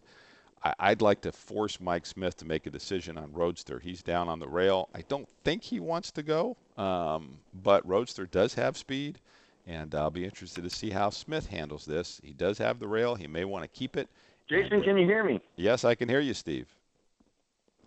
[0.62, 3.78] I, would like to force Mike Smith to make a decision on Roadster.
[3.78, 4.90] He's down on the rail.
[4.94, 9.20] I don't think he wants to go, um, but Roadster does have speed,
[9.66, 12.20] and I'll be interested to see how Smith handles this.
[12.22, 13.14] He does have the rail.
[13.14, 14.08] He may want to keep it.
[14.48, 15.40] Jason, and, can you hear me?
[15.56, 16.66] Yes, I can hear you, Steve.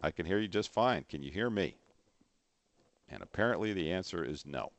[0.02, 1.06] I can hear you just fine.
[1.08, 1.76] Can you hear me?
[3.10, 4.72] And apparently the answer is no,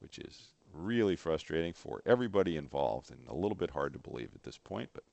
[0.00, 4.42] which is really frustrating for everybody involved and a little bit hard to believe at
[4.42, 5.04] this point, but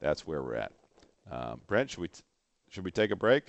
[0.00, 0.72] that's where we're at.
[1.30, 2.22] Um, Brent, should we t-
[2.68, 3.44] should we take a break?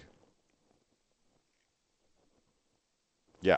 [3.41, 3.57] Yeah.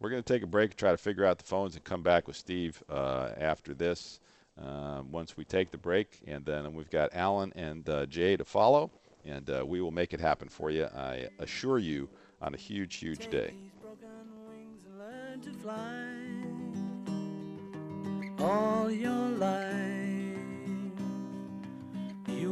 [0.00, 2.26] We're going to take a break, try to figure out the phones, and come back
[2.26, 4.20] with Steve uh, after this.
[4.56, 8.44] Um, once we take the break, and then we've got Alan and uh, Jay to
[8.44, 8.90] follow,
[9.24, 10.84] and uh, we will make it happen for you.
[10.84, 12.08] I assure you,
[12.40, 13.54] on a huge, huge day.
[18.40, 20.03] all your life.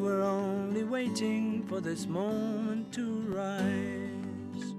[0.02, 4.74] You were only waiting for this moment to rise.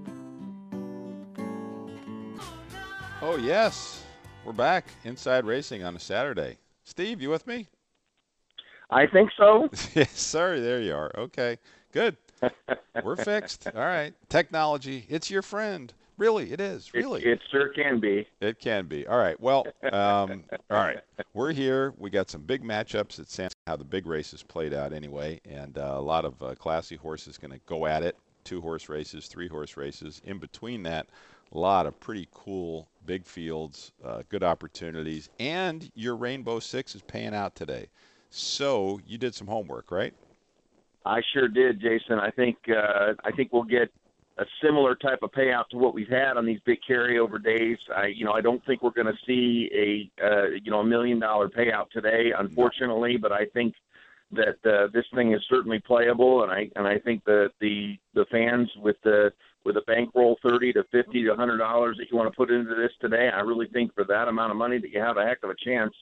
[3.21, 4.03] Oh, yes.
[4.43, 6.57] We're back inside racing on a Saturday.
[6.83, 7.69] Steve, you with me?
[8.89, 9.69] I think so.
[9.93, 10.59] yes, sir.
[10.59, 11.17] There you are.
[11.17, 11.57] Okay,
[11.93, 12.17] good.
[13.01, 13.67] We're fixed.
[13.73, 14.13] All right.
[14.27, 15.93] Technology, it's your friend.
[16.17, 16.93] Really, it is.
[16.93, 18.28] Really, it, it sure can be.
[18.39, 19.08] It can be.
[19.08, 19.39] All right.
[19.39, 20.99] Well, um, all right.
[21.34, 21.93] We're here.
[21.97, 23.49] We got some big matchups at San.
[23.65, 27.38] How the big races played out anyway, and uh, a lot of uh, classy horses
[27.38, 28.15] going to go at it.
[28.43, 30.21] Two horse races, three horse races.
[30.26, 31.08] In between that,
[31.54, 37.02] a lot of pretty cool big fields, uh, good opportunities, and your Rainbow Six is
[37.02, 37.88] paying out today.
[38.30, 40.13] So you did some homework, right?
[41.06, 42.19] I sure did, Jason.
[42.19, 43.91] I think uh, I think we'll get
[44.38, 47.78] a similar type of payout to what we've had on these big carryover days.
[47.96, 50.86] I, you know, I don't think we're going to see a, uh, you know, a
[50.86, 53.17] million dollar payout today, unfortunately.
[53.17, 53.76] But I think
[54.32, 58.26] that uh, this thing is certainly playable, and I and I think that the the
[58.32, 59.32] fans with the
[59.65, 62.74] with a bankroll thirty to fifty to hundred dollars that you want to put into
[62.74, 65.43] this today, I really think for that amount of money that you have a heck
[65.43, 65.93] of a chance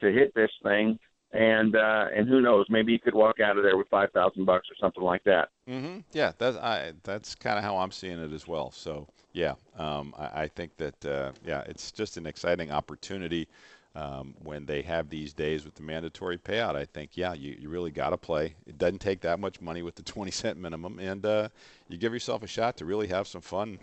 [0.00, 0.98] to hit this thing
[1.34, 4.44] and uh, and who knows, maybe you could walk out of there with five thousand
[4.44, 5.48] bucks or something like that.
[5.68, 6.00] Mm-hmm.
[6.12, 8.70] Yeah, that's I, that's kind of how I'm seeing it as well.
[8.70, 13.48] So yeah, um, I, I, think that uh, yeah, it's just an exciting opportunity
[13.96, 16.76] um, when they have these days with the mandatory payout.
[16.76, 18.54] I think yeah, you, you really got to play.
[18.66, 21.48] It doesn't take that much money with the 20 cent minimum, and uh,
[21.88, 23.78] you give yourself a shot to really have some fun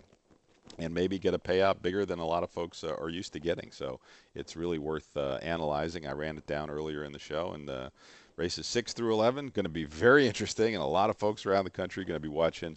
[0.78, 3.40] and maybe get a payout bigger than a lot of folks uh, are used to
[3.40, 3.70] getting.
[3.70, 4.00] So
[4.34, 6.06] it's really worth uh, analyzing.
[6.06, 7.90] I ran it down earlier in the show, and uh,
[8.36, 11.64] races 6 through 11 going to be very interesting, and a lot of folks around
[11.64, 12.76] the country going to be watching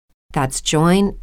[0.31, 1.21] That's joinmidi.com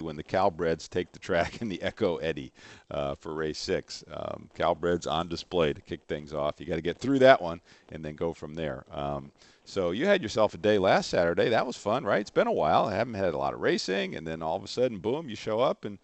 [0.00, 2.52] when the Calbreds take the track in the Echo Eddie
[2.90, 4.04] uh, for race six.
[4.12, 6.60] Um, Calbreds on display to kick things off.
[6.60, 8.84] You got to get through that one and then go from there.
[8.92, 9.32] Um,
[9.64, 11.50] so you had yourself a day last Saturday.
[11.50, 12.20] That was fun, right?
[12.20, 12.86] It's been a while.
[12.86, 15.36] I haven't had a lot of racing, and then all of a sudden, boom, you
[15.36, 15.98] show up and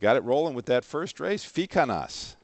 [0.00, 2.36] got it rolling with that first race, Ficanas.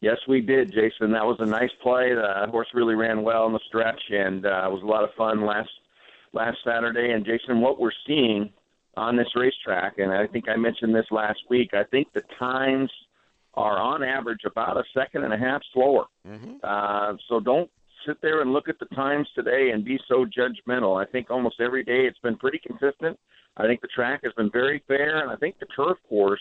[0.00, 1.12] Yes, we did, Jason.
[1.12, 2.14] That was a nice play.
[2.14, 5.10] The horse really ran well in the stretch, and uh, it was a lot of
[5.14, 5.70] fun last
[6.32, 7.12] last Saturday.
[7.12, 8.52] And Jason, what we're seeing
[8.96, 11.74] on this racetrack, and I think I mentioned this last week.
[11.74, 12.90] I think the times
[13.54, 16.04] are on average about a second and a half slower.
[16.26, 16.56] Mm-hmm.
[16.62, 17.70] Uh, so don't
[18.06, 21.00] sit there and look at the times today and be so judgmental.
[21.00, 23.18] I think almost every day it's been pretty consistent.
[23.56, 26.40] I think the track has been very fair, and I think the turf course,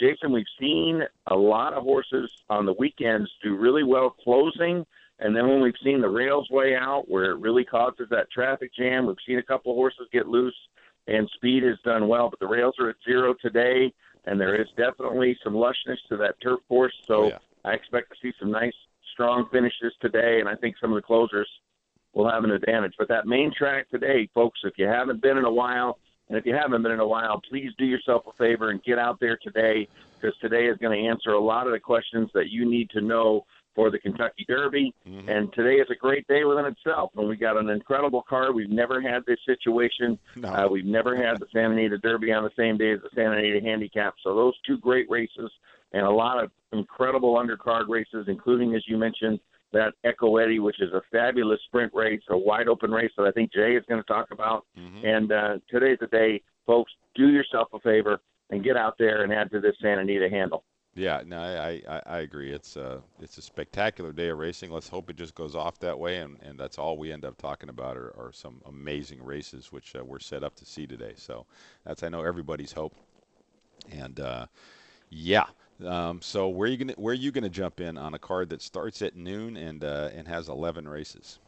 [0.00, 4.86] Jason, we've seen a lot of horses on the weekends do really well closing.
[5.22, 8.72] And then when we've seen the rails way out, where it really causes that traffic
[8.76, 10.56] jam, we've seen a couple of horses get loose
[11.06, 12.28] and speed has done well.
[12.28, 13.92] But the rails are at zero today,
[14.24, 16.94] and there is definitely some lushness to that turf course.
[17.06, 17.38] So oh, yeah.
[17.64, 18.74] I expect to see some nice,
[19.12, 21.48] strong finishes today, and I think some of the closers
[22.14, 22.94] will have an advantage.
[22.98, 26.46] But that main track today, folks, if you haven't been in a while, and if
[26.46, 29.38] you haven't been in a while, please do yourself a favor and get out there
[29.40, 29.88] today
[30.20, 33.00] because today is going to answer a lot of the questions that you need to
[33.00, 34.94] know for the Kentucky Derby.
[35.08, 35.28] Mm-hmm.
[35.28, 37.10] And today is a great day within itself.
[37.16, 38.54] And we got an incredible card.
[38.54, 40.18] We've never had this situation.
[40.36, 40.48] No.
[40.48, 43.38] Uh, we've never had the Santa Anita Derby on the same day as the Santa
[43.38, 44.14] Anita Handicap.
[44.22, 45.50] So those two great races
[45.92, 49.40] and a lot of incredible undercard races, including, as you mentioned,
[49.72, 53.30] that Echo Eddie, which is a fabulous sprint race, a wide open race that I
[53.30, 54.66] think Jay is going to talk about.
[54.78, 55.06] Mm-hmm.
[55.06, 56.92] And uh, today's the day, folks.
[57.14, 60.64] Do yourself a favor and get out there and add to this Santa Anita handle.
[60.94, 62.52] Yeah, no, I, I, I agree.
[62.52, 64.70] It's a it's a spectacular day of racing.
[64.70, 67.38] Let's hope it just goes off that way, and, and that's all we end up
[67.38, 71.14] talking about are, are some amazing races which uh, we're set up to see today.
[71.16, 71.46] So
[71.84, 72.94] that's I know everybody's hope.
[73.90, 74.46] And uh,
[75.08, 75.46] yeah,
[75.86, 78.60] um, so where you gonna where are you gonna jump in on a card that
[78.60, 81.38] starts at noon and uh, and has 11 races?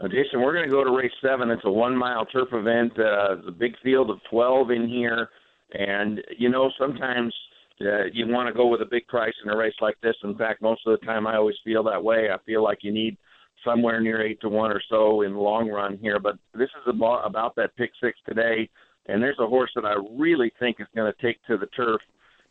[0.00, 1.48] Uh, Jason, we're going to go to race seven.
[1.50, 2.92] It's a one mile turf event.
[2.98, 5.28] Uh, a big field of 12 in here.
[5.74, 7.32] And, you know, sometimes
[7.80, 10.16] uh, you want to go with a big price in a race like this.
[10.22, 12.28] In fact, most of the time I always feel that way.
[12.32, 13.16] I feel like you need
[13.64, 16.18] somewhere near eight to one or so in the long run here.
[16.18, 18.68] But this is about, about that pick six today.
[19.06, 22.00] And there's a horse that I really think is going to take to the turf.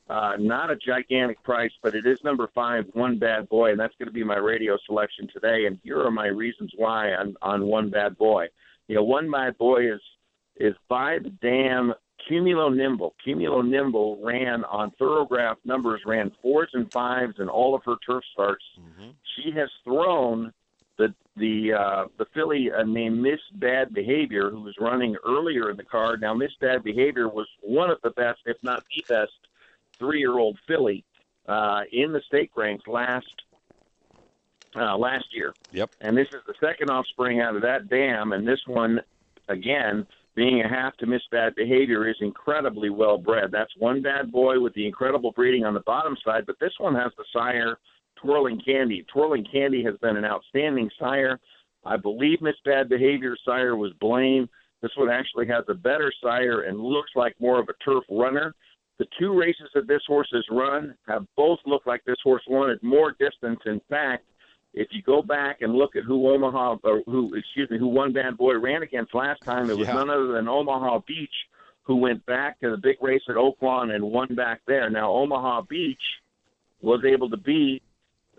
[0.10, 3.94] Uh, not a gigantic price, but it is number five, One Bad Boy, and that's
[3.98, 5.68] going to be my radio selection today.
[5.68, 8.48] And here are my reasons why on, on One Bad Boy.
[8.88, 10.02] You know, One Bad Boy is
[10.58, 11.94] is by the dam
[12.28, 13.14] Cumulo Nimble.
[13.24, 18.24] Cumulo Nimble ran on Thorograph numbers, ran fours and fives in all of her turf
[18.34, 18.64] starts.
[18.80, 19.10] Mm-hmm.
[19.36, 20.54] She has thrown
[20.98, 25.78] the the uh, the filly uh, named Miss Bad Behavior, who was running earlier in
[25.78, 26.22] the card.
[26.22, 29.32] Now, Miss Bad Behavior was one of the best, if not the best,
[29.98, 31.04] three-year-old filly
[31.48, 33.34] uh, in the stake ranks last
[34.76, 35.54] uh, last year.
[35.72, 35.92] Yep.
[36.02, 39.02] And this is the second offspring out of that dam, and this one,
[39.48, 43.52] again, being a half to miss bad behavior, is incredibly well bred.
[43.52, 46.96] That's one bad boy with the incredible breeding on the bottom side, but this one
[46.96, 47.78] has the sire
[48.22, 49.06] Twirling Candy.
[49.12, 51.40] Twirling Candy has been an outstanding sire.
[51.86, 54.48] I believe Miss Bad Behavior sire was Blame.
[54.82, 58.54] This one actually has a better sire and looks like more of a turf runner.
[59.00, 62.82] The two races that this horse has run have both looked like this horse wanted
[62.84, 63.60] more distance.
[63.66, 64.26] In fact,
[64.74, 68.14] if you go back and look at who Omaha or who excuse me who one
[68.14, 69.96] bad boy ran against last time, it was Yeah.
[69.96, 71.34] none other than Omaha Beach,
[71.84, 74.90] who went back to the big race at Oaklawn and won back there.
[74.90, 76.02] Now Omaha Beach
[76.82, 77.84] was able to beat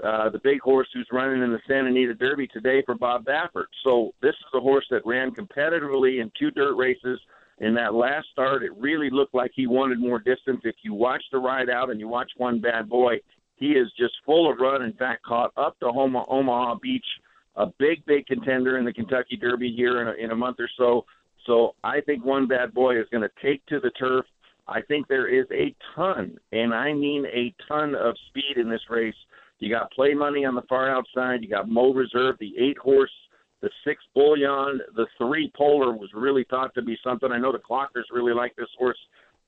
[0.02, 3.66] uh, the big horse who's running in the Santa Anita Derby today for Bob Baffert.
[3.84, 7.20] So this is a horse that ran competitively in two dirt races.
[7.58, 10.62] In that last start, it really looked like he wanted more distance.
[10.64, 13.20] If you watch the ride out and you watch one bad boy,
[13.62, 14.82] he is just full of run.
[14.82, 17.06] In fact, caught up to Homa, Omaha Beach,
[17.54, 20.68] a big, big contender in the Kentucky Derby here in a, in a month or
[20.76, 21.04] so.
[21.46, 24.24] So I think one bad boy is going to take to the turf.
[24.66, 28.80] I think there is a ton, and I mean a ton of speed in this
[28.90, 29.14] race.
[29.60, 31.42] You got play money on the far outside.
[31.42, 33.10] You got Mo Reserve, the eight horse,
[33.60, 37.30] the six Bullion, the three Polar was really thought to be something.
[37.30, 38.98] I know the Clockers really like this horse.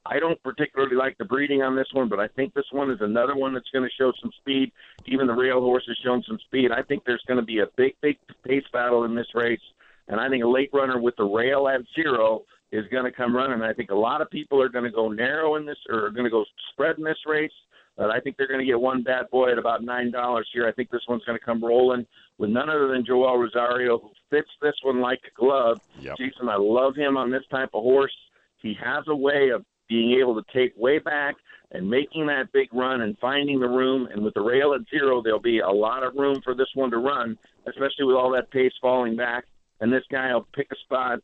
[0.07, 3.01] I don't particularly like the breeding on this one, but I think this one is
[3.01, 4.71] another one that's going to show some speed.
[5.07, 6.71] Even the rail horse has shown some speed.
[6.73, 9.61] I think there's going to be a big, big pace battle in this race,
[10.09, 13.35] and I think a late runner with the rail at zero is going to come
[13.35, 13.63] running.
[13.63, 16.11] I think a lot of people are going to go narrow in this, or are
[16.11, 17.53] going to go spread in this race.
[17.97, 20.67] But I think they're going to get one bad boy at about nine dollars here.
[20.67, 22.05] I think this one's going to come rolling
[22.39, 25.81] with none other than Joel Rosario, who fits this one like a glove.
[26.01, 26.17] Yep.
[26.19, 28.15] Jason, I love him on this type of horse.
[28.61, 31.37] He has a way of being able to take way back
[31.73, 34.09] and making that big run and finding the room.
[34.13, 36.91] And with the rail at zero, there'll be a lot of room for this one
[36.91, 39.45] to run, especially with all that pace falling back.
[39.81, 41.21] And this guy will pick a spot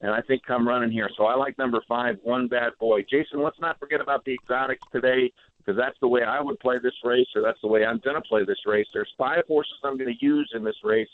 [0.00, 1.08] and I think come running here.
[1.16, 3.02] So I like number five, one bad boy.
[3.10, 6.76] Jason, let's not forget about the exotics today because that's the way I would play
[6.82, 8.86] this race, or that's the way I'm going to play this race.
[8.92, 11.08] There's five horses I'm going to use in this race.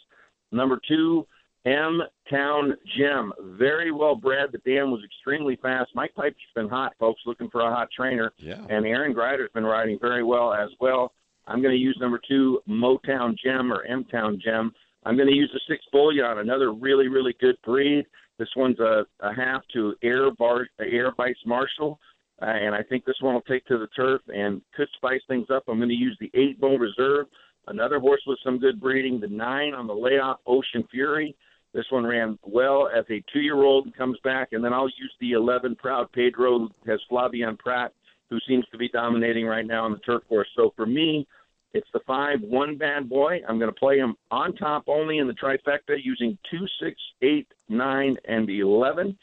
[0.50, 1.24] Number two,
[1.66, 4.50] M Town Gem, very well bred.
[4.50, 5.90] The dam was extremely fast.
[5.94, 8.32] Mike Puype's been hot, folks, looking for a hot trainer.
[8.38, 8.64] Yeah.
[8.70, 11.12] And Aaron Gryder's been riding very well as well.
[11.46, 14.72] I'm going to use number two, Motown Gem or M Town Gem.
[15.04, 18.06] I'm going to use the six Bullion, another really, really good breed.
[18.38, 21.98] This one's a, a half to Air Bar, Air Vice Marshall,
[22.40, 25.48] uh, and I think this one will take to the turf and could spice things
[25.52, 25.64] up.
[25.68, 27.26] I'm going to use the eight Bull Reserve,
[27.66, 29.20] another horse with some good breeding.
[29.20, 31.36] The nine on the layoff, Ocean Fury.
[31.72, 35.32] This one ran well as a two-year-old and comes back, and then I'll use the
[35.32, 37.92] 11 Proud Pedro, has Flavien Prat,
[38.28, 40.48] who seems to be dominating right now on the turf course.
[40.56, 41.26] So for me,
[41.72, 43.40] it's the five one bad boy.
[43.48, 47.46] I'm going to play him on top only in the trifecta using two, six, eight,
[47.68, 49.16] nine, and eleven.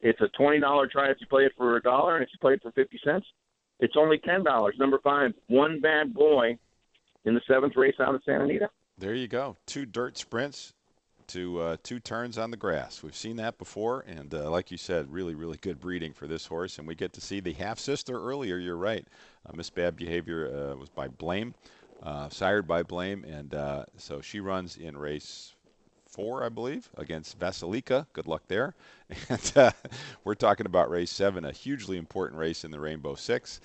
[0.00, 2.38] It's a twenty dollar try if you play it for a dollar, and if you
[2.40, 3.26] play it for fifty cents,
[3.78, 4.74] it's only ten dollars.
[4.78, 6.58] Number five, one bad boy,
[7.24, 8.70] in the seventh race out of Santa Anita.
[8.98, 9.56] There you go.
[9.66, 10.74] Two dirt sprints,
[11.28, 13.02] to uh, two turns on the grass.
[13.02, 16.46] We've seen that before, and uh, like you said, really, really good breeding for this
[16.46, 16.78] horse.
[16.78, 18.58] And we get to see the half sister earlier.
[18.58, 19.06] You're right.
[19.46, 21.54] Uh, Miss Bad Behavior uh, was by Blame,
[22.02, 25.54] uh, sired by Blame, and uh, so she runs in race
[26.06, 28.06] four, I believe, against Vasilika.
[28.12, 28.74] Good luck there.
[29.28, 29.74] And
[30.24, 33.60] we're talking about race seven, a hugely important race in the Rainbow Six,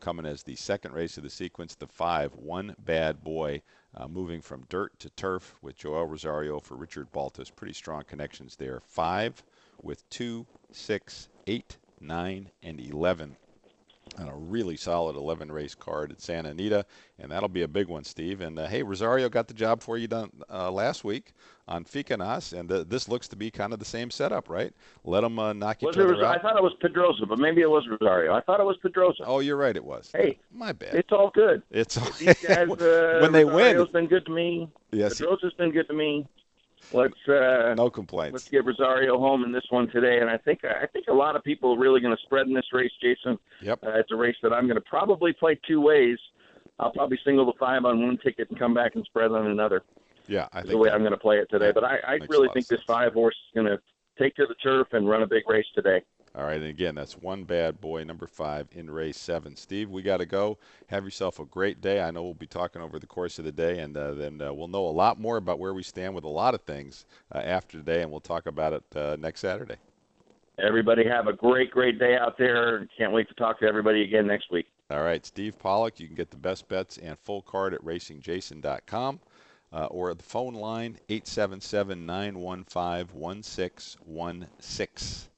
[0.00, 3.62] coming as the second race of the sequence, the five, one bad boy.
[3.94, 7.50] Uh, moving from dirt to turf with Joel Rosario for Richard Baltas.
[7.50, 8.80] Pretty strong connections there.
[8.86, 9.44] Five
[9.82, 13.36] with two, six, eight, nine, and 11
[14.18, 16.84] on a really solid 11 race card at Santa Anita,
[17.18, 18.40] and that'll be a big one, Steve.
[18.40, 21.32] And uh, hey, Rosario got the job for you done uh, last week
[21.68, 24.72] on Ficanas, and uh, this looks to be kind of the same setup, right?
[25.04, 27.38] Let them uh, knock Was each it other Ros- I thought it was Pedroza, but
[27.38, 28.34] maybe it was Rosario.
[28.34, 29.22] I thought it was Pedroza.
[29.24, 30.10] Oh, you're right, it was.
[30.12, 30.94] Hey, my bad.
[30.94, 31.62] It's all good.
[31.70, 33.54] It's all These guys, uh, when they win.
[33.76, 34.68] Rosario's been good to me.
[34.90, 35.20] Yes.
[35.20, 36.26] Pedroza's been good to me.
[36.92, 38.32] Let's uh, no complaints.
[38.34, 41.36] Let's get Rosario home in this one today, and I think I think a lot
[41.36, 43.38] of people are really going to spread in this race, Jason.
[43.62, 43.80] Yep.
[43.84, 46.18] Uh, it's a race that I'm going to probably play two ways.
[46.78, 49.82] I'll probably single the five on one ticket and come back and spread on another.
[50.26, 51.70] Yeah, I think the way that- I'm going to play it today.
[51.72, 53.80] But I, I really think this five horse is going to
[54.18, 56.02] take to the turf and run a big race today.
[56.34, 59.54] All right, and again, that's one bad boy, number five in race seven.
[59.54, 60.56] Steve, we got to go.
[60.86, 62.00] Have yourself a great day.
[62.00, 64.52] I know we'll be talking over the course of the day, and uh, then uh,
[64.52, 67.04] we'll know a lot more about where we stand with a lot of things
[67.34, 69.76] uh, after today, and we'll talk about it uh, next Saturday.
[70.58, 72.88] Everybody have a great, great day out there.
[72.96, 74.68] Can't wait to talk to everybody again next week.
[74.90, 79.20] All right, Steve Pollock, you can get the best bets and full card at racingjason.com
[79.72, 85.31] uh, or the phone line 877 915 1616.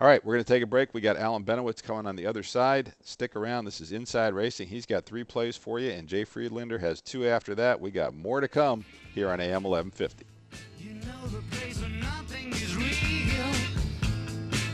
[0.00, 0.94] All right, we're going to take a break.
[0.94, 2.92] We got Alan Benowitz coming on the other side.
[3.02, 3.64] Stick around.
[3.64, 4.68] This is Inside Racing.
[4.68, 7.80] He's got three plays for you, and Jay Friedlander has two after that.
[7.80, 10.24] We got more to come here on AM 1150.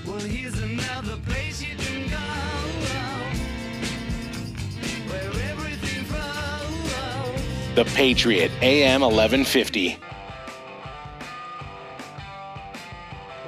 [0.07, 2.17] Well, here's another place you can go.
[2.19, 3.33] Oh,
[5.09, 7.75] where everything flows.
[7.77, 9.99] The Patriot, AM 1150.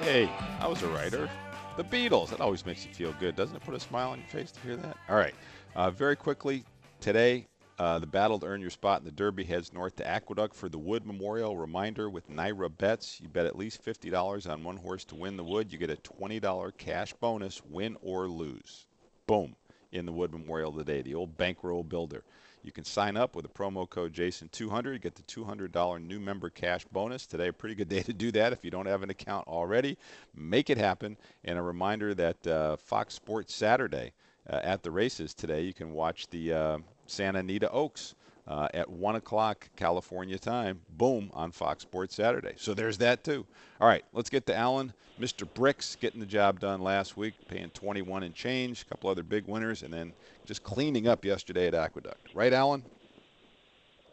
[0.01, 1.29] Hey, I was a writer.
[1.77, 2.31] The Beatles.
[2.31, 3.63] That always makes you feel good, doesn't it?
[3.63, 4.97] Put a smile on your face to hear that.
[5.11, 5.35] All right.
[5.75, 6.65] Uh, very quickly,
[7.01, 7.47] today,
[7.79, 10.71] uh, the battle to earn your spot in the Derby heads north to Aqueduct for
[10.71, 11.55] the Wood Memorial.
[11.55, 15.45] Reminder with NYRA Bets, you bet at least $50 on one horse to win the
[15.45, 15.71] Wood.
[15.71, 18.87] You get a $20 cash bonus, win or lose.
[19.27, 19.55] Boom.
[19.93, 22.25] In the Wood Memorial today, the old bankroll builder.
[22.67, 26.85] You can sign up with a promo code Jason200, get the $200 new member cash
[26.87, 27.25] bonus.
[27.25, 29.97] Today, a pretty good day to do that if you don't have an account already.
[30.35, 31.17] Make it happen.
[31.45, 34.15] And a reminder that uh, Fox Sports Saturday
[34.51, 38.17] uh, at the races today, you can watch the uh, Santa Anita Oaks
[38.47, 40.81] uh, at 1 o'clock California time.
[40.91, 42.55] Boom, on Fox Sports Saturday.
[42.57, 43.47] So there's that too.
[43.81, 44.93] All right, let's get to Alan.
[45.21, 45.49] Mr.
[45.55, 49.47] Bricks getting the job done last week, paying 21 and change, a couple other big
[49.47, 50.13] winners, and then
[50.45, 52.35] just cleaning up yesterday at Aqueduct.
[52.35, 52.85] Right, Alan?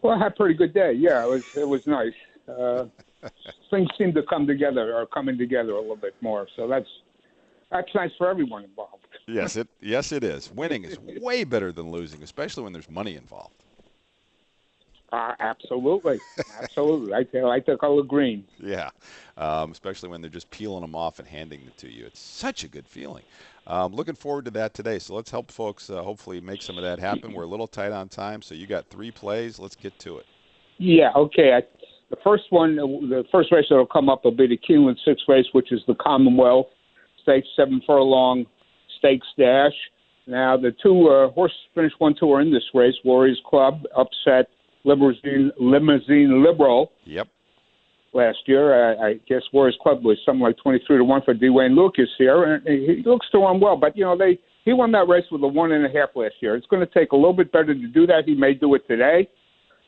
[0.01, 0.93] Well, I had a pretty good day.
[0.93, 2.13] Yeah, it was it was nice.
[2.47, 2.85] Uh,
[3.69, 6.47] things seem to come together, or coming together a little bit more.
[6.55, 6.87] So that's
[7.71, 9.07] that's nice for everyone involved.
[9.27, 10.51] Yes, it yes it is.
[10.51, 13.63] Winning is way better than losing, especially when there's money involved.
[15.13, 16.19] Uh, absolutely,
[16.59, 17.13] absolutely.
[17.13, 18.43] I like the color green.
[18.57, 18.89] Yeah,
[19.37, 22.07] um, especially when they're just peeling them off and handing them to you.
[22.07, 23.21] It's such a good feeling.
[23.67, 24.97] Um, looking forward to that today.
[24.97, 27.31] So let's help folks uh, hopefully make some of that happen.
[27.31, 29.59] We're a little tight on time, so you got three plays.
[29.59, 30.25] Let's get to it.
[30.79, 31.53] Yeah, okay.
[31.53, 31.61] I,
[32.09, 35.45] the first one, the first race that'll come up will be the Keeneland Six race,
[35.51, 36.69] which is the Commonwealth
[37.21, 38.47] Stakes Seven Furlong
[38.97, 39.73] Stakes Dash.
[40.25, 42.95] Now, the two uh, horses finished one, two are in this race.
[43.05, 44.49] Warriors Club upset
[44.83, 47.27] Limousine, Limousine Liberal Yep.
[48.13, 48.93] last year.
[49.01, 51.49] I, I guess Warriors Club was something like 23 to 1 for D.
[51.49, 53.77] Wayne Lukas here, and he looks to run well.
[53.77, 56.35] But, you know, they he won that race with a one and a half last
[56.39, 56.55] year.
[56.55, 58.23] It's going to take a little bit better to do that.
[58.25, 59.27] He may do it today,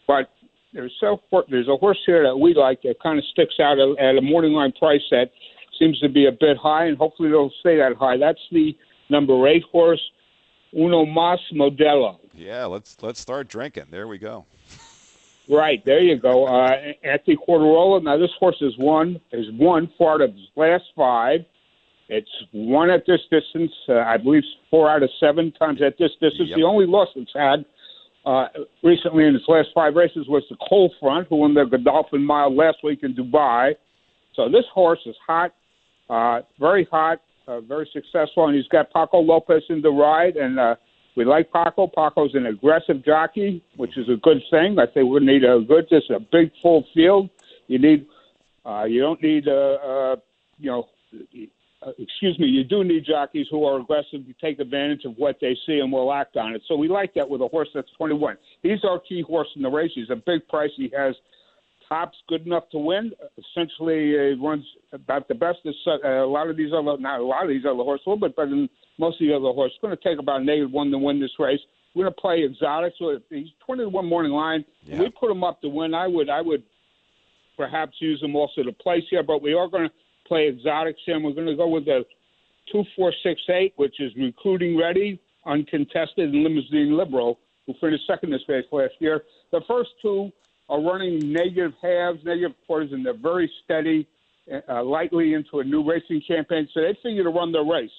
[0.08, 0.30] but
[0.74, 1.18] there's so
[1.50, 4.22] there's a horse here that we like that kind of sticks out at, at a
[4.22, 5.32] morning line price that
[5.80, 8.18] seems to be a bit high, and hopefully it'll stay that high.
[8.18, 8.76] That's the
[9.10, 10.02] number eight horse,
[10.74, 12.18] Uno Mas Modelo.
[12.34, 13.86] Yeah, let's let's start drinking.
[13.91, 14.46] There we go.
[15.50, 16.46] Right there, you go.
[16.46, 16.72] Uh,
[17.04, 18.02] Anthony Quartarolo.
[18.02, 21.41] Now this horse has won has won four out of his last five.
[22.08, 23.72] It's won at this distance.
[23.88, 26.50] Uh, I believe four out of seven times at this distance.
[26.50, 26.58] Yep.
[26.58, 27.66] The only loss it's had
[28.26, 28.48] uh,
[28.84, 32.56] recently in its last five races was the Coal Front, who won the Godolphin Mile
[32.56, 33.76] last week in Dubai.
[34.36, 35.54] So this horse is hot,
[36.10, 40.60] uh, very hot, uh, very successful, and he's got Paco Lopez in the ride, and
[40.60, 40.76] uh,
[41.16, 41.88] we like Paco.
[41.88, 44.78] Paco's an aggressive jockey, which is a good thing.
[44.80, 47.30] I think we need a good, just a big full field.
[47.68, 48.05] You need
[48.66, 50.16] Uh, you don't need, uh, uh,
[50.57, 50.88] you know,
[51.86, 55.38] uh, excuse me, you do need jockeys who are aggressive to take advantage of what
[55.39, 56.63] they see and will act on it.
[56.68, 58.38] So we like that with a horse that's 21.
[58.63, 59.91] He's our key horse in the race.
[59.93, 60.72] He's a big price.
[60.76, 61.13] He has
[61.88, 63.11] tops good enough to win.
[63.38, 65.59] Essentially, uh, runs about the best.
[65.68, 68.09] As, uh, a lot of these other, not a lot of these other horses, a
[68.09, 69.78] little bit better than most of the other horses.
[69.82, 71.60] Going to take about a negative one to win this race.
[71.93, 72.93] We're going to play exotic.
[73.00, 74.66] So if he's 20 to one morning line.
[74.84, 75.00] Yeah.
[75.00, 75.93] We put him up to win.
[75.93, 76.64] I would, I would
[77.58, 79.93] perhaps use him also to place here, but we are going to
[80.28, 81.16] play exotics here.
[81.16, 82.06] And we're going to go with the
[82.72, 88.32] two, four, six, eight, which is recruiting ready, uncontested, and limousine liberal, who finished second
[88.32, 89.24] this race last year.
[89.52, 90.32] The first two
[90.70, 94.08] are running negative halves, negative quarters, and they're very steady,
[94.70, 96.68] uh, lightly into a new racing campaign.
[96.74, 97.91] So they figure to run their race.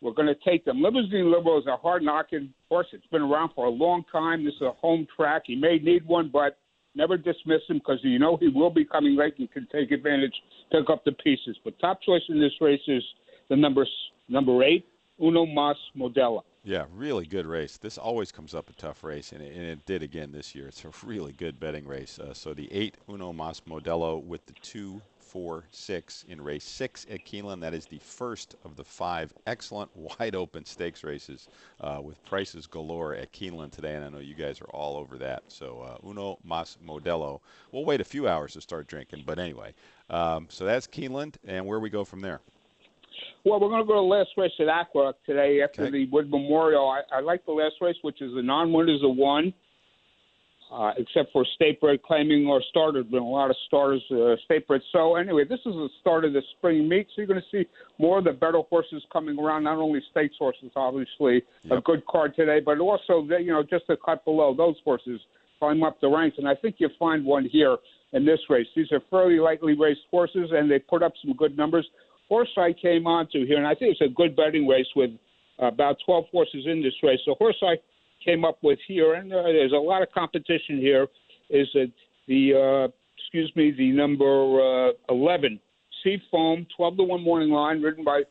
[0.00, 0.82] We're going to take them.
[0.82, 2.86] Limousine Liberal is a hard knocking horse.
[2.92, 4.44] It's been around for a long time.
[4.44, 5.42] This is a home track.
[5.46, 6.58] He may need one, but
[6.94, 10.34] never dismiss him because you know he will be coming late and can take advantage,
[10.70, 11.56] pick up the pieces.
[11.64, 13.02] But top choice in this race is
[13.48, 13.86] the number
[14.28, 14.86] number eight,
[15.22, 16.42] Uno Mas Modelo.
[16.66, 17.76] Yeah, really good race.
[17.76, 20.66] This always comes up a tough race, and it, and it did again this year.
[20.66, 22.18] It's a really good betting race.
[22.18, 25.02] Uh, so the eight Uno Mas Modelo with the two,
[25.34, 27.60] four, six in race six at Keeneland.
[27.60, 31.48] That is the first of the five excellent wide open stakes races
[31.80, 35.18] uh, with prices galore at Keeneland today, and I know you guys are all over
[35.18, 35.42] that.
[35.48, 37.40] So uh, Uno Mas Modelo.
[37.72, 39.74] We'll wait a few hours to start drinking, but anyway.
[40.08, 42.40] Um, so that's Keeneland, and where we go from there.
[43.44, 45.90] Well, we're going to go to the last race at Aqua today after Okay.
[45.90, 46.88] the Wood Memorial.
[46.88, 49.52] I, I like the last race, which is the non-winners of one,
[50.74, 53.06] uh, except for State Bred claiming or starters.
[53.06, 54.80] Been a lot of starters, uh, State Bred.
[54.92, 57.06] So anyway, this is the start of the spring meet.
[57.08, 57.68] So you're going to see
[57.98, 59.64] more of the better horses coming around.
[59.64, 63.84] Not only stakes horses, obviously, a good card today, but also the, you know just
[63.88, 65.20] a cut below those horses
[65.60, 66.38] climb up the ranks.
[66.38, 67.76] And I think you'll find one here
[68.12, 68.66] in this race.
[68.74, 71.86] These are fairly lightly raced horses, and they put up some good numbers
[72.28, 75.10] horse I came onto here, and I think it's a good betting race with
[75.58, 77.20] about 12 horses in this race.
[77.26, 77.74] The horse I
[78.24, 81.06] came up with here, and uh, there's a lot of competition here,
[81.50, 81.92] is that
[82.26, 85.60] the, uh, excuse me, the number uh, 11,
[86.02, 88.22] Sea Foam, 12 to 1 morning line, ridden by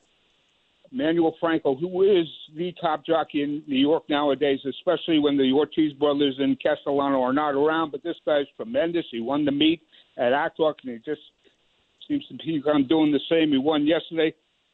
[0.93, 5.91] Manuel Franco, who is the top jockey in New York nowadays, especially when the Ortiz
[5.93, 7.91] brothers and Castellano are not around.
[7.91, 9.05] But this guy's tremendous.
[9.11, 9.81] He won the meet
[10.17, 11.21] at Aqueduct, and he just
[12.07, 13.51] seems to kind of doing the same.
[13.51, 14.33] He won yesterday,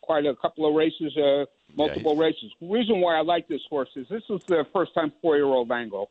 [0.09, 1.45] quite a couple of races, uh,
[1.77, 2.51] multiple races.
[2.59, 6.09] The reason why I like this horse is this is the first time four-year-old angle.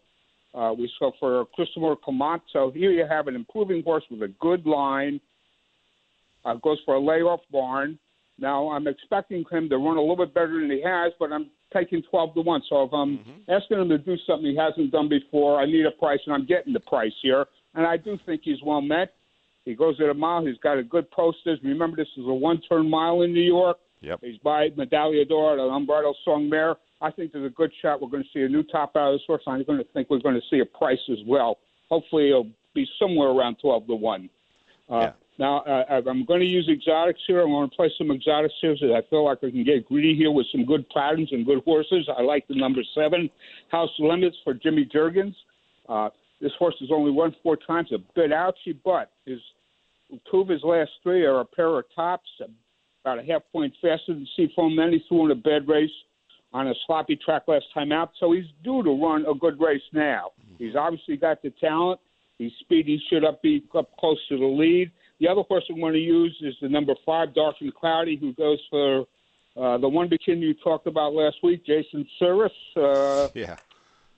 [0.54, 2.40] Uh, we saw for Christophe Clement.
[2.52, 5.20] So here you have an improving horse with a good line.
[6.44, 7.98] Uh, goes for a layoff barn.
[8.38, 11.50] Now I'm expecting him to run a little bit better than he has, but I'm
[11.74, 12.62] taking 12 to one.
[12.68, 13.18] So if I'm
[13.48, 16.46] asking him to do something he hasn't done before, I need a price, and I'm
[16.46, 17.46] getting the price here.
[17.74, 19.14] And I do think he's well met.
[19.64, 20.46] He goes at a mile.
[20.46, 21.58] He's got a good posters.
[21.64, 23.78] Remember, this is a one-turn mile in New York.
[24.00, 24.20] Yep.
[24.22, 26.76] He's by Medaglia d'Oro, the Lombardo Song Mare.
[27.00, 29.14] I think there's a good shot we're going to see a new top out of
[29.14, 29.42] this horse.
[29.46, 31.58] I'm going to think we're going to see a price as well.
[31.88, 34.30] Hopefully, it'll be somewhere around 12 to 1.
[34.88, 37.40] Uh, Now, uh, I'm going to use exotics here.
[37.40, 38.76] I'm going to play some exotics here.
[38.78, 41.62] So I feel like I can get greedy here with some good patterns and good
[41.64, 42.08] horses.
[42.16, 43.30] I like the number seven,
[43.68, 45.34] House Limits for Jimmy Jerkens.
[45.88, 49.40] Uh, this horse has only run four times, a bit ouchy, but his
[50.30, 52.28] two of his last three are a pair of tops,
[53.08, 54.76] about a half point faster than Seafoam.
[54.76, 55.90] Then he threw in a bad race
[56.52, 59.82] on a sloppy track last time out, so he's due to run a good race
[59.92, 60.30] now.
[60.58, 62.00] He's obviously got the talent.
[62.38, 64.90] He's speedy, should up be up close to the lead.
[65.20, 68.32] The other horse I'm going to use is the number five, Dark and Cloudy, who
[68.34, 69.00] goes for
[69.56, 72.52] uh, the one bikini you talked about last week, Jason Servis.
[72.76, 73.56] Uh, yeah.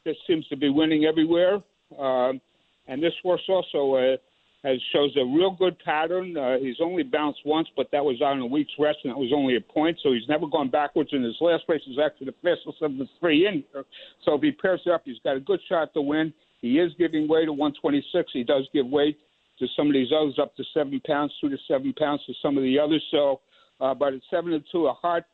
[0.07, 1.63] Just seems to be winning everywhere.
[1.99, 2.41] Um,
[2.87, 4.17] and this horse also uh,
[4.65, 6.37] has shows a real good pattern.
[6.37, 9.33] Uh, he's only bounced once, but that was on a week's rest, and that was
[9.35, 9.99] only a point.
[10.03, 11.11] So he's never gone backwards.
[11.13, 13.85] In his last race, is actually the fastest of the three in here.
[14.25, 16.33] So if he pairs up, he's got a good shot to win.
[16.61, 18.31] He is giving way to 126.
[18.33, 19.19] He does give weight
[19.61, 22.59] to some of these others up to seven pounds, two to seven pounds to some
[22.59, 23.03] of the others.
[23.11, 23.41] So,
[23.81, 25.25] uh, but at seven to two, a hard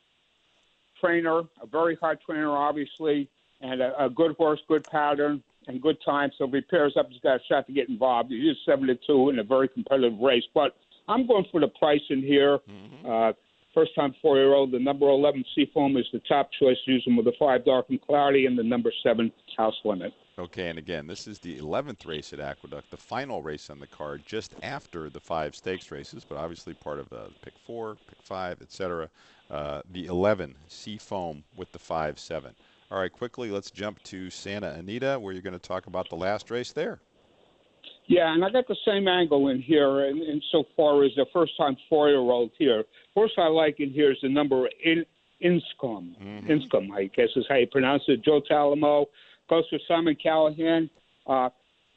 [1.01, 3.29] trainer, a very hard trainer, obviously,
[3.61, 6.31] and a, a good horse, good pattern, and good time.
[6.39, 8.31] So if he pairs up, he's got a shot to get involved.
[8.31, 10.45] He is seven to two in a very competitive race.
[10.55, 10.77] But
[11.09, 12.59] I'm going for the price in here.
[13.09, 13.33] Uh,
[13.75, 17.27] first time four year old, the number 11 Seafoam is the top choice, using with
[17.27, 20.13] the five Dark and Cloudy and the number seven House Limit.
[20.39, 23.87] Okay, and again, this is the 11th race at Aqueduct, the final race on the
[23.87, 28.21] card, just after the five stakes races, but obviously part of uh, pick four, pick
[28.21, 29.09] five, etc.
[29.51, 32.55] Uh, the 11 Sea Foam with the five seven.
[32.91, 36.17] All right, quickly, let's jump to Santa Anita, where you're going to talk about the
[36.17, 37.01] last race there.
[38.07, 41.27] Yeah, and I got the same angle in here, in, in so far as the
[41.33, 42.85] first-time four-year-old here.
[43.15, 45.05] First, I like in here is the number in
[45.43, 46.17] Inscom.
[46.17, 46.49] Mm-hmm.
[46.49, 48.25] Inscom, I guess is how you pronounce it.
[48.25, 49.07] Joe Talamo
[49.51, 50.89] goes to Simon Callaghan.
[51.27, 51.49] Uh,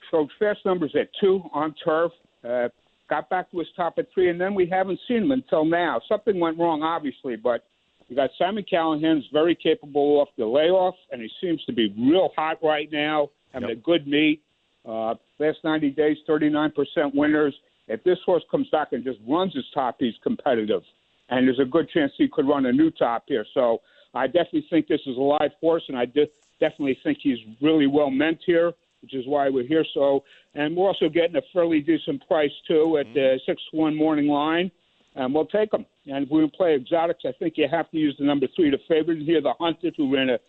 [0.10, 2.12] showed fast numbers at two on turf.
[2.44, 2.70] Uh,
[3.08, 6.02] got back to his top at three, and then we haven't seen him until now.
[6.10, 7.66] Something went wrong, obviously, but
[8.10, 11.93] you got Simon Callaghan, who's very capable off the layoff, and he seems to be
[11.97, 13.78] real hot right now, having Yep.
[13.78, 14.41] a good meet.
[14.86, 17.53] Uh, last 90 days, 39% winners.
[17.88, 20.84] If this horse comes back and just runs his top, he's competitive.
[21.30, 23.45] And there's a good chance he could run a new top here.
[23.53, 23.82] So
[24.14, 26.30] I definitely think this is a live horse, and I de-
[26.60, 29.86] definitely think he's really well meant here, which is why we're here.
[29.93, 30.24] So,
[30.55, 34.72] and we're also getting a fairly decent price too at the six one morning line,
[35.20, 35.86] and we'll take him.
[36.07, 38.80] And if we play exotics, I think you have to use the number three, the
[38.88, 40.39] favorite here, the Hunted, who ran a,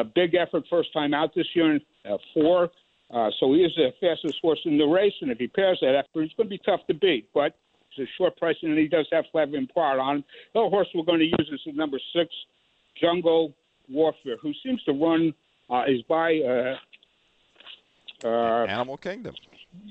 [0.00, 2.70] a big effort first time out this year in uh, four.
[3.12, 5.96] Uh, so he is the fastest horse in the race, and if he pairs that
[5.96, 7.28] effort, it's going to be tough to beat.
[7.34, 7.56] But
[7.90, 10.24] it's a short price, and he does have Flavien Prat on him.
[10.54, 12.32] The horse we're going to use is the number six,
[13.00, 13.52] Jungle
[13.88, 15.34] Warfare, who seems to run
[15.68, 16.76] uh, is by uh,
[18.24, 19.34] uh, Animal Kingdom.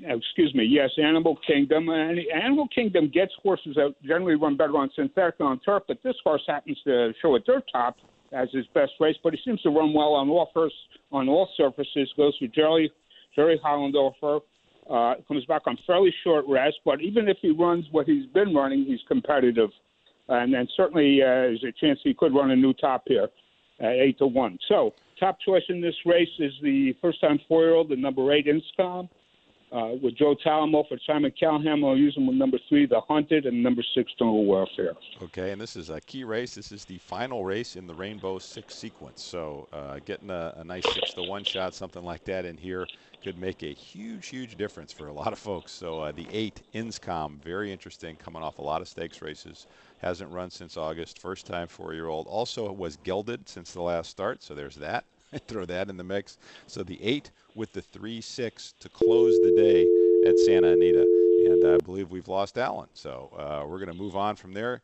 [0.01, 1.89] Excuse me, yes, Animal Kingdom.
[1.89, 5.97] And Animal Kingdom gets horses that generally run better on synthetic than on turf, but
[6.03, 7.97] this horse happens to show a dirt top
[8.31, 10.75] as his best race, but he seems to run well on all first
[11.11, 12.11] on all surfaces.
[12.15, 12.91] Goes for Jerry
[13.35, 14.41] Jerry Hollendorfer.
[14.89, 18.55] Uh, comes back on fairly short rest, but even if he runs what he's been
[18.55, 19.69] running, he's competitive,
[20.29, 23.27] and then certainly uh, there's a chance he could run a new top here,
[23.79, 24.57] at eight to one.
[24.67, 29.09] So top choice in this race is the first-time four-year-old, the number eight Inscom,
[29.71, 31.83] uh, with Joe Talamo for Simon Callaghan.
[31.83, 34.93] I'll use him with number three, the Hunted, and number six, Jungle Warfare.
[35.21, 36.55] Okay, and this is a key race.
[36.55, 39.21] This is the final race in the Rainbow Six sequence.
[39.21, 42.87] So uh, getting a, a nice six to one shot, something like that in here,
[43.23, 45.71] could make a huge, huge difference for a lot of folks.
[45.71, 49.67] So uh, the eight Inscom, very interesting, coming off a lot of stakes races.
[49.99, 51.19] Hasn't run since August.
[51.19, 52.27] First time four-year-old.
[52.27, 54.41] Also was gelded since the last start.
[54.41, 55.03] So there's that.
[55.47, 56.37] Throw that in the mix.
[56.67, 61.05] So the eight with the three six to close the day at Santa Anita.
[61.45, 62.89] And I believe we've lost Alan.
[62.93, 64.81] So uh, we're going to move on from there.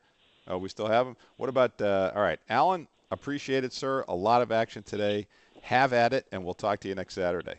[0.47, 1.17] Oh, we still have him.
[1.37, 1.81] What about?
[1.81, 2.87] Uh, all right, Alan.
[3.11, 4.03] Appreciate it, sir.
[4.07, 5.27] A lot of action today.
[5.61, 7.55] Have at it, and we'll talk to you next Saturday.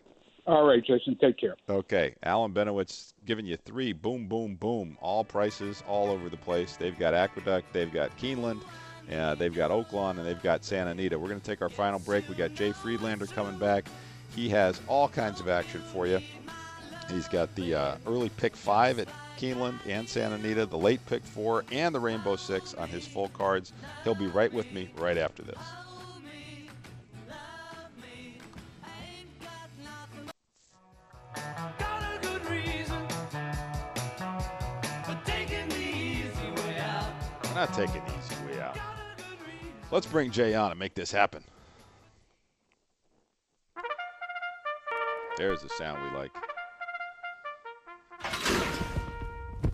[0.47, 1.57] All right, Jason, take care.
[1.69, 3.93] Okay, Alan Benowitz giving you three.
[3.93, 4.97] Boom, boom, boom.
[5.01, 6.77] All prices, all over the place.
[6.77, 8.63] They've got Aqueduct, they've got Keeneland,
[9.13, 11.19] uh, they've got Oaklawn, and they've got Santa Anita.
[11.19, 12.29] We're going to take our final break.
[12.29, 13.87] We got Jay Friedlander coming back.
[14.35, 16.21] He has all kinds of action for you.
[17.11, 21.23] He's got the uh, early pick five at Keeneland and Santa Anita, the late pick
[21.23, 23.73] four, and the Rainbow Six on his full cards.
[24.03, 25.59] He'll be right with me right after this.
[37.45, 38.03] We're not taking
[39.91, 41.45] Let's bring Jay on and make this happen.
[45.37, 46.33] There's the sound we like.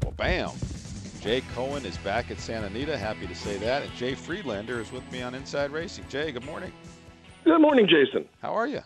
[0.02, 0.50] Well, bam.
[1.20, 2.98] Jay Cohen is back at Santa Anita.
[2.98, 3.82] Happy to say that.
[3.82, 6.04] And Jay Friedlander is with me on Inside Racing.
[6.08, 6.72] Jay, good morning.
[7.44, 8.28] Good morning, Jason.
[8.40, 8.80] How are you?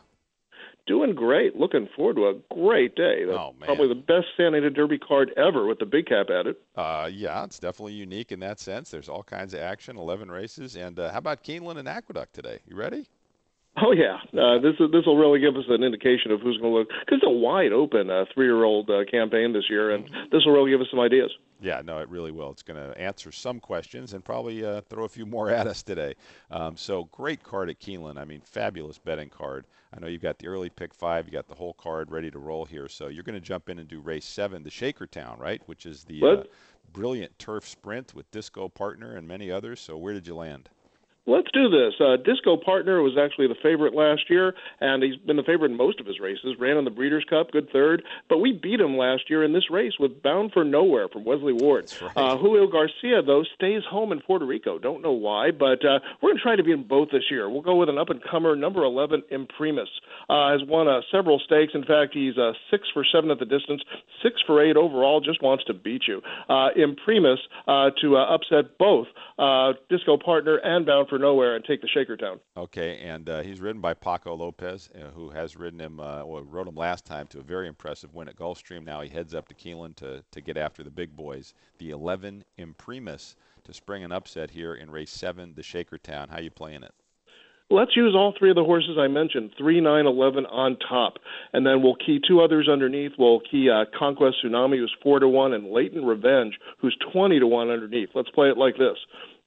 [0.86, 1.56] Doing great.
[1.56, 3.24] Looking forward to a great day.
[3.28, 3.66] Oh, man.
[3.66, 6.54] Probably the best Santa Anita Derby card ever with the big cap added.
[6.76, 8.90] Uh, yeah, it's definitely unique in that sense.
[8.90, 10.76] There's all kinds of action, 11 races.
[10.76, 12.60] And uh, how about Keeneland and Aqueduct today?
[12.66, 13.08] You ready?
[13.78, 16.78] Oh yeah, uh, this this will really give us an indication of who's going to
[16.78, 20.04] look because it's a wide open uh, three year old uh, campaign this year, and
[20.32, 21.30] this will really give us some ideas.
[21.60, 22.50] Yeah, no, it really will.
[22.50, 25.82] It's going to answer some questions and probably uh, throw a few more at us
[25.82, 26.14] today.
[26.50, 28.18] Um, so great card at Keeneland.
[28.18, 29.66] I mean, fabulous betting card.
[29.94, 32.38] I know you've got the early pick five, you got the whole card ready to
[32.38, 32.88] roll here.
[32.88, 35.62] So you're going to jump in and do race seven, the Shakertown, right?
[35.66, 36.42] Which is the uh,
[36.92, 39.80] brilliant turf sprint with Disco Partner and many others.
[39.80, 40.68] So where did you land?
[41.26, 41.94] Let's do this.
[42.00, 45.76] Uh, Disco Partner was actually the favorite last year, and he's been the favorite in
[45.76, 46.54] most of his races.
[46.58, 49.68] Ran in the Breeders' Cup, good third, but we beat him last year in this
[49.70, 51.92] race with Bound for Nowhere from Wesley Ward.
[52.14, 54.78] uh, Julio Garcia, though, stays home in Puerto Rico.
[54.78, 57.50] Don't know why, but uh, we're going to try to beat them both this year.
[57.50, 59.88] We'll go with an up-and-comer, number 11, Imprimis.
[60.28, 61.72] Uh, has won uh, several stakes.
[61.74, 63.82] In fact, he's uh, six for seven at the distance,
[64.22, 65.20] six for eight overall.
[65.20, 66.22] Just wants to beat you.
[66.48, 69.06] Uh, Imprimis uh, to uh, upset both
[69.38, 72.38] uh, Disco Partner and Bound for Nowhere and take the Shakertown.
[72.56, 76.42] Okay, and uh, he's ridden by Paco Lopez, uh, who has ridden him, uh, well,
[76.42, 78.84] rode him last time to a very impressive win at Gulfstream.
[78.84, 81.54] Now he heads up to Keeneland to, to get after the big boys.
[81.78, 86.28] The 11 Imprimis to spring an upset here in race seven, the Shaker Town.
[86.28, 86.94] How you playing it?
[87.70, 91.14] let's use all three of the horses I mentioned, three, nine, eleven on top,
[91.52, 93.12] and then we'll key two others underneath.
[93.18, 97.46] We'll key uh, Conquest Tsunami, who's four to one, and Leighton Revenge, who's twenty to
[97.46, 98.10] one underneath.
[98.14, 98.96] Let's play it like this: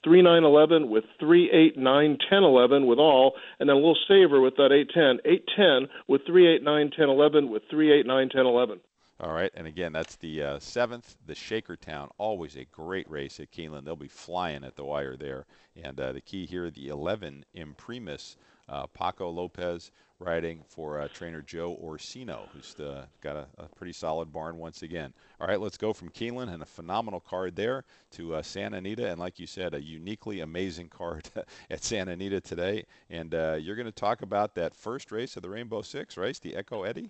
[0.03, 3.97] three, nine, eleven with three, eight, nine, ten, eleven with all, and then a little
[4.07, 7.91] savor with that eight, ten, eight, ten with three, eight, nine, ten, eleven with three,
[7.91, 8.79] eight, nine, ten, eleven.
[9.21, 12.09] All right, and again, that's the uh, seventh, the Shakertown.
[12.17, 13.83] Always a great race at Keeneland.
[13.83, 15.45] They'll be flying at the wire there.
[15.75, 18.37] And uh, the key here, the 11 Imprimis,
[18.69, 23.93] uh, Paco Lopez riding for uh, trainer Joe Orseno, who's uh, got a, a, pretty
[23.93, 25.13] solid barn once again.
[25.39, 29.09] All right, let's go from Keeneland and a phenomenal card there to uh, Santa Anita,
[29.09, 31.29] and like you said, a uniquely amazing card
[31.69, 32.85] at Santa Anita today.
[33.09, 36.55] And you're going to talk about that first race of the Rainbow Six race, the
[36.55, 37.09] Echo Eddie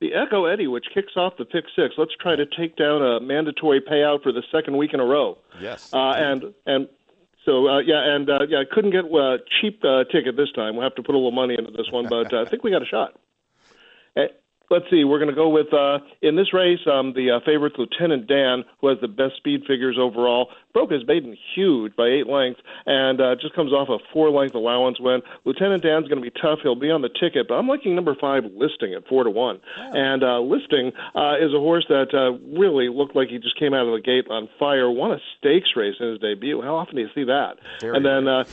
[0.00, 1.94] the Echo Eddie, which kicks off the pick six.
[1.96, 5.38] Let's try to take down a mandatory payout for the second week in a row.
[5.60, 5.92] Yes.
[5.94, 6.88] Uh, and and
[7.44, 10.76] so uh, yeah, and uh, yeah, I couldn't get a cheap uh, ticket this time.
[10.76, 12.70] We'll have to put a little money into this one, but uh, I think we
[12.70, 13.18] got a shot.
[14.70, 15.04] Let's see.
[15.04, 18.64] We're going to go with uh, in this race um, the uh, favorite Lieutenant Dan,
[18.80, 20.48] who has the best speed figures overall.
[20.72, 24.98] Broke his maiden huge by eight lengths, and uh, just comes off a four-length allowance
[24.98, 25.20] win.
[25.44, 26.60] Lieutenant Dan's going to be tough.
[26.62, 29.60] He'll be on the ticket, but I'm liking number five, Listing, at four to one.
[29.78, 29.90] Oh.
[29.94, 33.74] And uh, Listing uh, is a horse that uh, really looked like he just came
[33.74, 34.90] out of the gate on fire.
[34.90, 36.62] Won a stakes race in his debut.
[36.62, 37.58] How often do you see that?
[37.80, 38.28] Very and then.
[38.28, 38.44] Uh,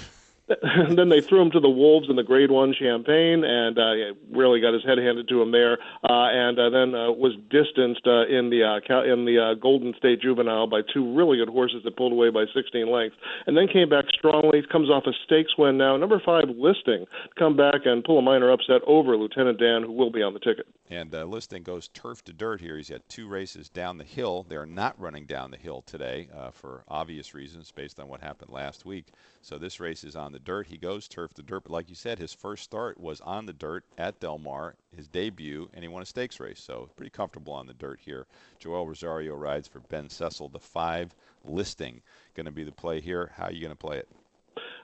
[0.62, 4.14] and then they threw him to the wolves in the Grade One Champagne, and uh,
[4.32, 5.78] really got his head handed to him there.
[6.04, 9.94] Uh, and uh, then uh, was distanced uh, in the uh, in the uh, Golden
[9.98, 13.68] State Juvenile by two really good horses that pulled away by 16 lengths, and then
[13.68, 14.62] came back strongly.
[14.72, 15.98] Comes off a stakes win now.
[15.98, 17.06] Number five, Listing,
[17.38, 20.40] come back and pull a minor upset over Lieutenant Dan, who will be on the
[20.40, 20.68] ticket.
[20.90, 22.78] And uh, Listing goes turf to dirt here.
[22.78, 24.46] He's got two races down the hill.
[24.48, 28.52] They're not running down the hill today uh, for obvious reasons based on what happened
[28.52, 29.08] last week.
[29.44, 30.68] So this race is on the dirt.
[30.68, 33.54] He goes turf to dirt, but like you said, his first start was on the
[33.54, 36.62] dirt at Del Mar, his debut, and he won a stakes race.
[36.62, 38.28] So pretty comfortable on the dirt here.
[38.60, 40.50] Joel Rosario rides for Ben Cecil.
[40.50, 42.02] The five listing
[42.36, 43.32] going to be the play here.
[43.36, 44.08] How are you going to play it?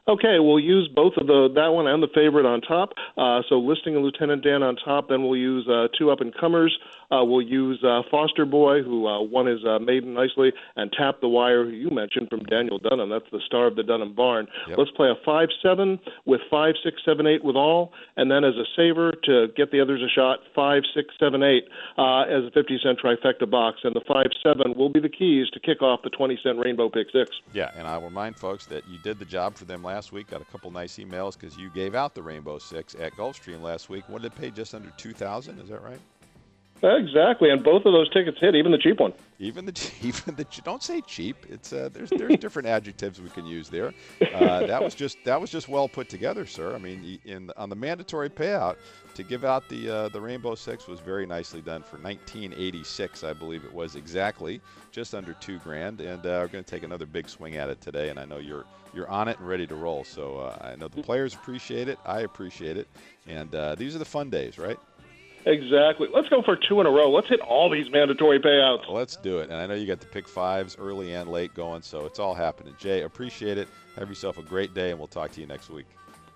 [0.08, 2.91] Okay, we'll use both of the that one and the favorite on top.
[3.18, 5.10] Uh, so listing a Lieutenant Dan on top.
[5.10, 6.78] Then we'll use uh, two up and comers.
[7.10, 11.22] Uh, we'll use uh, Foster Boy, who uh, won his uh, maiden nicely, and Tap
[11.22, 13.10] the Wire, who you mentioned from Daniel Dunham.
[13.10, 14.47] That's the star of the Dunham Barn.
[14.68, 14.78] Yep.
[14.78, 18.55] Let's play a five seven with five six seven eight with all, and then as
[18.55, 21.66] a saver to get the others a shot, five six seven eight
[21.97, 25.49] uh, as a fifty cent trifecta box, and the five seven will be the keys
[25.51, 27.32] to kick off the twenty cent Rainbow Pick Six.
[27.53, 30.28] Yeah, and I will remind folks that you did the job for them last week.
[30.28, 33.89] Got a couple nice emails because you gave out the Rainbow Six at Gulfstream last
[33.89, 34.08] week.
[34.10, 34.51] What did it pay?
[34.51, 35.60] Just under two thousand.
[35.60, 35.99] Is that right?
[36.84, 39.13] Exactly, and both of those tickets hit, even the cheap one.
[39.39, 41.38] Even the even the don't say cheap.
[41.49, 43.93] It's uh, there's there's different adjectives we can use there.
[44.34, 46.75] Uh, that was just that was just well put together, sir.
[46.75, 48.78] I mean, in on the mandatory payout
[49.15, 53.34] to give out the uh, the Rainbow Six was very nicely done for 1986, I
[53.34, 54.61] believe it was exactly,
[54.91, 56.01] just under two grand.
[56.01, 58.38] And uh, we're going to take another big swing at it today, and I know
[58.38, 60.03] you're you're on it and ready to roll.
[60.03, 61.99] So uh, I know the players appreciate it.
[62.05, 62.88] I appreciate it,
[63.28, 64.80] and uh, these are the fun days, right?
[65.45, 66.07] Exactly.
[66.13, 67.09] Let's go for two in a row.
[67.09, 68.89] Let's hit all these mandatory payouts.
[68.89, 69.49] Let's do it.
[69.49, 72.33] And I know you got the pick fives early and late going, so it's all
[72.33, 72.75] happening.
[72.77, 73.67] Jay, appreciate it.
[73.97, 75.85] Have yourself a great day, and we'll talk to you next week.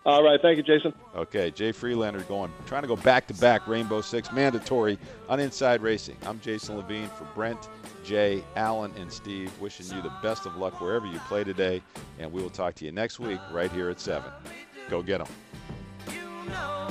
[0.05, 0.41] All right.
[0.41, 0.93] Thank you, Jason.
[1.15, 1.51] Okay.
[1.51, 4.97] Jay Friedlander going, trying to go back to back Rainbow Six mandatory
[5.29, 6.17] on Inside Racing.
[6.25, 7.69] I'm Jason Levine for Brent,
[8.03, 9.51] Jay, Alan, and Steve.
[9.59, 11.83] Wishing you the best of luck wherever you play today.
[12.17, 14.31] And we will talk to you next week right here at 7.
[14.89, 15.27] Go get them.
[16.07, 16.87] You know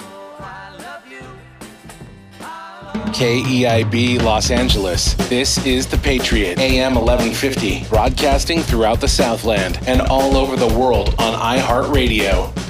[3.12, 5.14] KEIB Los Angeles.
[5.28, 11.14] This is The Patriot, AM 1150, broadcasting throughout the Southland and all over the world
[11.18, 12.69] on iHeartRadio.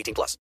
[0.00, 0.36] 18 plus.